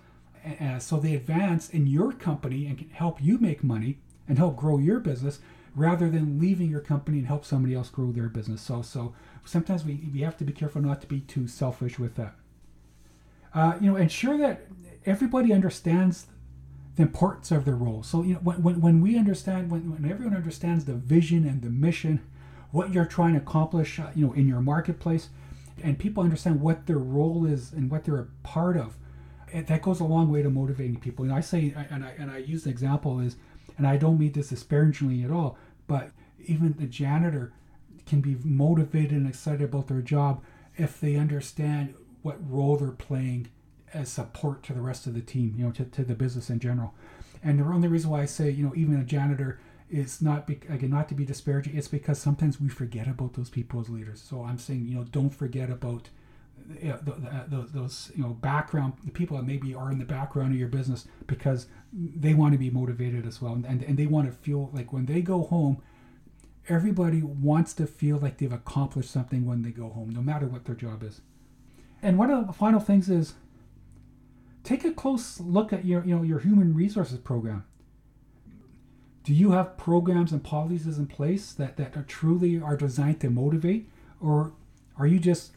uh, 0.59 0.79
so 0.79 0.97
they 0.97 1.15
advance 1.15 1.69
in 1.69 1.87
your 1.87 2.11
company 2.11 2.67
and 2.67 2.77
can 2.77 2.89
help 2.89 3.23
you 3.23 3.37
make 3.37 3.63
money 3.63 3.99
and 4.27 4.37
help 4.37 4.57
grow 4.57 4.77
your 4.77 4.99
business 4.99 5.39
rather 5.75 6.09
than 6.09 6.39
leaving 6.39 6.69
your 6.69 6.81
company 6.81 7.19
and 7.19 7.27
help 7.27 7.45
somebody 7.45 7.73
else 7.73 7.89
grow 7.89 8.11
their 8.11 8.27
business. 8.27 8.61
So 8.61 8.81
so 8.81 9.15
sometimes 9.45 9.85
we, 9.85 10.09
we 10.13 10.19
have 10.21 10.37
to 10.37 10.43
be 10.43 10.51
careful 10.51 10.81
not 10.81 10.99
to 11.01 11.07
be 11.07 11.21
too 11.21 11.47
selfish 11.47 11.97
with 11.97 12.15
that. 12.15 12.35
Uh, 13.53 13.77
you 13.79 13.89
know, 13.89 13.95
ensure 13.95 14.37
that 14.37 14.67
everybody 15.05 15.53
understands 15.53 16.27
the 16.95 17.03
importance 17.03 17.51
of 17.51 17.65
their 17.65 17.75
role. 17.75 18.03
So 18.03 18.23
you 18.23 18.33
know, 18.33 18.39
when, 18.39 18.61
when, 18.61 18.81
when 18.81 19.01
we 19.01 19.17
understand, 19.17 19.71
when, 19.71 19.91
when 19.91 20.09
everyone 20.09 20.35
understands 20.35 20.85
the 20.85 20.93
vision 20.93 21.47
and 21.47 21.61
the 21.61 21.69
mission 21.69 22.21
what 22.71 22.91
you're 22.91 23.05
trying 23.05 23.33
to 23.33 23.39
accomplish, 23.39 23.99
uh, 23.99 24.09
you 24.15 24.25
know, 24.25 24.33
in 24.33 24.47
your 24.47 24.61
marketplace, 24.61 25.29
and 25.83 25.97
people 25.97 26.23
understand 26.23 26.59
what 26.59 26.87
their 26.87 26.97
role 26.97 27.45
is 27.45 27.71
and 27.71 27.89
what 27.89 28.03
they're 28.03 28.19
a 28.19 28.27
part 28.41 28.77
of. 28.77 28.95
It, 29.51 29.67
that 29.67 29.83
goes 29.83 29.99
a 29.99 30.05
long 30.05 30.31
way 30.31 30.41
to 30.41 30.49
motivating 30.49 30.99
people. 30.99 31.23
And 31.25 31.33
I 31.33 31.41
say, 31.41 31.73
and 31.89 32.03
I 32.03 32.13
and 32.17 32.31
I 32.31 32.37
use 32.37 32.63
the 32.63 32.71
example 32.71 33.19
is, 33.19 33.35
and 33.77 33.85
I 33.85 33.97
don't 33.97 34.19
mean 34.19 34.31
this 34.31 34.49
disparagingly 34.49 35.23
at 35.23 35.31
all, 35.31 35.57
but 35.87 36.11
even 36.45 36.75
the 36.77 36.87
janitor 36.87 37.53
can 38.05 38.21
be 38.21 38.37
motivated 38.43 39.13
and 39.13 39.27
excited 39.27 39.61
about 39.61 39.87
their 39.87 40.01
job 40.01 40.41
if 40.75 40.99
they 40.99 41.15
understand 41.15 41.93
what 42.21 42.37
role 42.49 42.77
they're 42.77 42.91
playing 42.91 43.49
as 43.93 44.09
support 44.09 44.63
to 44.63 44.73
the 44.73 44.81
rest 44.81 45.07
of 45.07 45.13
the 45.13 45.21
team, 45.21 45.55
you 45.57 45.65
know, 45.65 45.71
to, 45.71 45.85
to 45.85 46.03
the 46.03 46.15
business 46.15 46.49
in 46.49 46.59
general. 46.59 46.93
And 47.43 47.59
the 47.59 47.63
only 47.65 47.87
reason 47.87 48.09
why 48.09 48.21
I 48.21 48.25
say, 48.25 48.49
you 48.49 48.65
know, 48.65 48.73
even 48.75 48.99
a 48.99 49.03
janitor 49.03 49.59
is 49.93 50.21
not 50.21 50.47
be, 50.47 50.59
again 50.69 50.89
not 50.89 51.07
to 51.07 51.13
be 51.13 51.23
disparaging 51.23 51.77
it's 51.77 51.87
because 51.87 52.17
sometimes 52.17 52.59
we 52.59 52.67
forget 52.67 53.07
about 53.07 53.33
those 53.33 53.49
people 53.49 53.79
as 53.79 53.89
leaders. 53.89 54.21
So 54.21 54.43
i'm 54.43 54.57
saying 54.57 54.87
you 54.87 54.95
know 54.95 55.03
don't 55.03 55.29
forget 55.29 55.69
about 55.69 56.09
you 56.81 56.89
know, 56.89 56.99
the, 57.03 57.11
the, 57.11 57.27
uh, 57.27 57.65
those 57.71 58.11
you 58.15 58.23
know 58.23 58.29
background 58.29 58.93
the 59.03 59.11
people 59.11 59.37
that 59.37 59.43
maybe 59.43 59.75
are 59.75 59.91
in 59.91 59.99
the 59.99 60.05
background 60.05 60.51
of 60.53 60.59
your 60.59 60.67
business 60.67 61.07
because 61.27 61.67
they 61.93 62.33
want 62.33 62.53
to 62.53 62.57
be 62.57 62.71
motivated 62.71 63.27
as 63.27 63.39
well. 63.39 63.53
And, 63.53 63.83
and 63.83 63.97
they 63.97 64.07
want 64.07 64.27
to 64.27 64.33
feel 64.33 64.71
like 64.73 64.91
when 64.91 65.05
they 65.05 65.21
go 65.21 65.43
home 65.43 65.81
everybody 66.69 67.21
wants 67.21 67.73
to 67.73 67.85
feel 67.85 68.17
like 68.17 68.37
they've 68.37 68.51
accomplished 68.51 69.11
something 69.11 69.45
when 69.45 69.61
they 69.61 69.71
go 69.71 69.89
home 69.89 70.09
no 70.09 70.21
matter 70.21 70.47
what 70.47 70.65
their 70.65 70.75
job 70.75 71.03
is. 71.03 71.21
And 72.01 72.17
one 72.17 72.31
of 72.31 72.47
the 72.47 72.53
final 72.53 72.79
things 72.79 73.09
is 73.09 73.35
take 74.63 74.85
a 74.85 74.91
close 74.91 75.39
look 75.39 75.73
at 75.73 75.85
your 75.85 76.03
you 76.05 76.15
know 76.15 76.23
your 76.23 76.39
human 76.39 76.73
resources 76.73 77.19
program. 77.19 77.65
Do 79.23 79.33
you 79.33 79.51
have 79.51 79.77
programs 79.77 80.33
and 80.33 80.43
policies 80.43 80.97
in 80.97 81.07
place 81.07 81.53
that, 81.53 81.77
that 81.77 81.95
are 81.95 82.03
truly 82.03 82.61
are 82.61 82.75
designed 82.75 83.21
to 83.21 83.29
motivate? 83.29 83.87
Or 84.19 84.51
are 84.97 85.07
you 85.07 85.17
just 85.19 85.51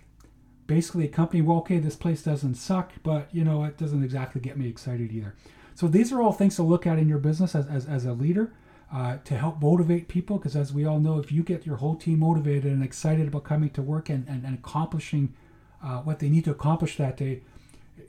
basically 0.69 1.05
a 1.05 1.09
company 1.09 1.43
well 1.43 1.59
okay 1.59 1.79
this 1.79 1.97
place 1.97 2.23
doesn't 2.23 2.55
suck 2.57 2.93
but 3.03 3.29
you 3.33 3.45
know 3.45 3.65
it 3.65 3.77
doesn't 3.77 4.03
exactly 4.05 4.41
get 4.41 4.57
me 4.57 4.69
excited 4.69 5.13
either? 5.13 5.35
So 5.75 5.89
these 5.89 6.13
are 6.13 6.23
all 6.23 6.33
things 6.33 6.57
to 6.57 6.63
look 6.63 6.87
at 6.87 6.99
in 6.99 7.09
your 7.09 7.19
business 7.19 7.55
as, 7.55 7.67
as, 7.67 7.87
as 7.87 8.05
a 8.07 8.13
leader 8.13 8.53
uh, 8.93 9.19
to 9.25 9.37
help 9.37 9.61
motivate 9.61 10.09
people. 10.09 10.39
Because 10.39 10.57
as 10.57 10.73
we 10.73 10.85
all 10.85 10.99
know 10.99 11.19
if 11.19 11.31
you 11.31 11.43
get 11.43 11.67
your 11.67 11.77
whole 11.77 11.97
team 11.97 12.21
motivated 12.21 12.73
and 12.73 12.83
excited 12.83 13.29
about 13.29 13.45
coming 13.45 13.71
to 13.71 13.83
work 13.83 14.09
and, 14.09 14.27
and, 14.29 14.45
and 14.45 14.55
accomplishing 14.55 15.35
uh, 15.83 15.99
what 15.99 16.19
they 16.19 16.29
need 16.29 16.45
to 16.45 16.51
accomplish 16.51 16.97
that 16.97 17.17
day 17.17 17.43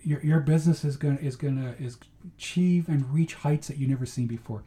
your, 0.03 0.21
your 0.21 0.39
business 0.39 0.83
is 0.83 0.97
gonna 0.97 1.19
is 1.21 1.35
gonna 1.35 1.75
is 1.79 1.97
achieve 2.37 2.87
and 2.89 3.13
reach 3.13 3.35
heights 3.35 3.67
that 3.67 3.77
you 3.77 3.87
never 3.87 4.05
seen 4.05 4.27
before 4.27 4.63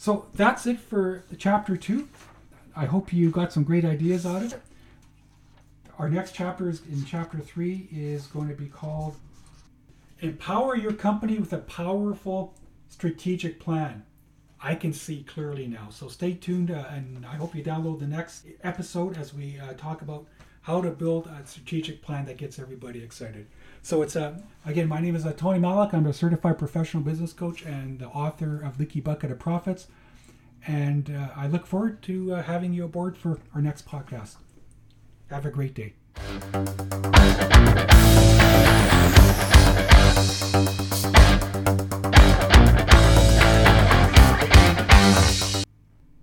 so 0.00 0.24
that's 0.32 0.66
it 0.66 0.80
for 0.80 1.24
chapter 1.36 1.76
two. 1.76 2.08
I 2.74 2.86
hope 2.86 3.12
you 3.12 3.30
got 3.30 3.52
some 3.52 3.64
great 3.64 3.84
ideas 3.84 4.24
out 4.24 4.42
of 4.42 4.54
it. 4.54 4.62
Our 5.98 6.08
next 6.08 6.34
chapter 6.34 6.70
is 6.70 6.80
in 6.90 7.04
chapter 7.04 7.38
three 7.38 7.86
is 7.92 8.26
going 8.26 8.48
to 8.48 8.54
be 8.54 8.64
called 8.64 9.16
Empower 10.20 10.74
Your 10.74 10.94
Company 10.94 11.38
with 11.38 11.52
a 11.52 11.58
Powerful 11.58 12.54
Strategic 12.88 13.60
Plan. 13.60 14.02
I 14.62 14.74
can 14.74 14.94
see 14.94 15.22
clearly 15.22 15.66
now. 15.66 15.88
So 15.90 16.08
stay 16.08 16.32
tuned 16.32 16.70
uh, 16.70 16.84
and 16.88 17.26
I 17.26 17.34
hope 17.34 17.54
you 17.54 17.62
download 17.62 17.98
the 17.98 18.06
next 18.06 18.46
episode 18.64 19.18
as 19.18 19.34
we 19.34 19.58
uh, 19.58 19.74
talk 19.74 20.00
about 20.00 20.24
how 20.62 20.80
to 20.80 20.90
build 20.92 21.26
a 21.26 21.46
strategic 21.46 22.00
plan 22.00 22.24
that 22.24 22.38
gets 22.38 22.58
everybody 22.58 23.02
excited. 23.02 23.48
So 23.82 24.02
it's 24.02 24.16
a 24.16 24.42
again. 24.66 24.88
My 24.88 25.00
name 25.00 25.16
is 25.16 25.24
uh, 25.24 25.32
Tony 25.32 25.58
Malik. 25.58 25.92
I'm 25.92 26.06
a 26.06 26.12
certified 26.12 26.58
professional 26.58 27.02
business 27.02 27.32
coach 27.32 27.62
and 27.62 27.98
the 27.98 28.08
author 28.08 28.62
of 28.62 28.78
Leaky 28.78 29.00
Bucket 29.00 29.30
of 29.30 29.38
Profits. 29.38 29.88
And 30.66 31.10
uh, 31.10 31.28
I 31.34 31.46
look 31.46 31.66
forward 31.66 32.02
to 32.02 32.34
uh, 32.34 32.42
having 32.42 32.74
you 32.74 32.84
aboard 32.84 33.16
for 33.16 33.38
our 33.54 33.62
next 33.62 33.86
podcast. 33.86 34.36
Have 35.30 35.46
a 35.46 35.50
great 35.50 35.74
day. 35.74 35.94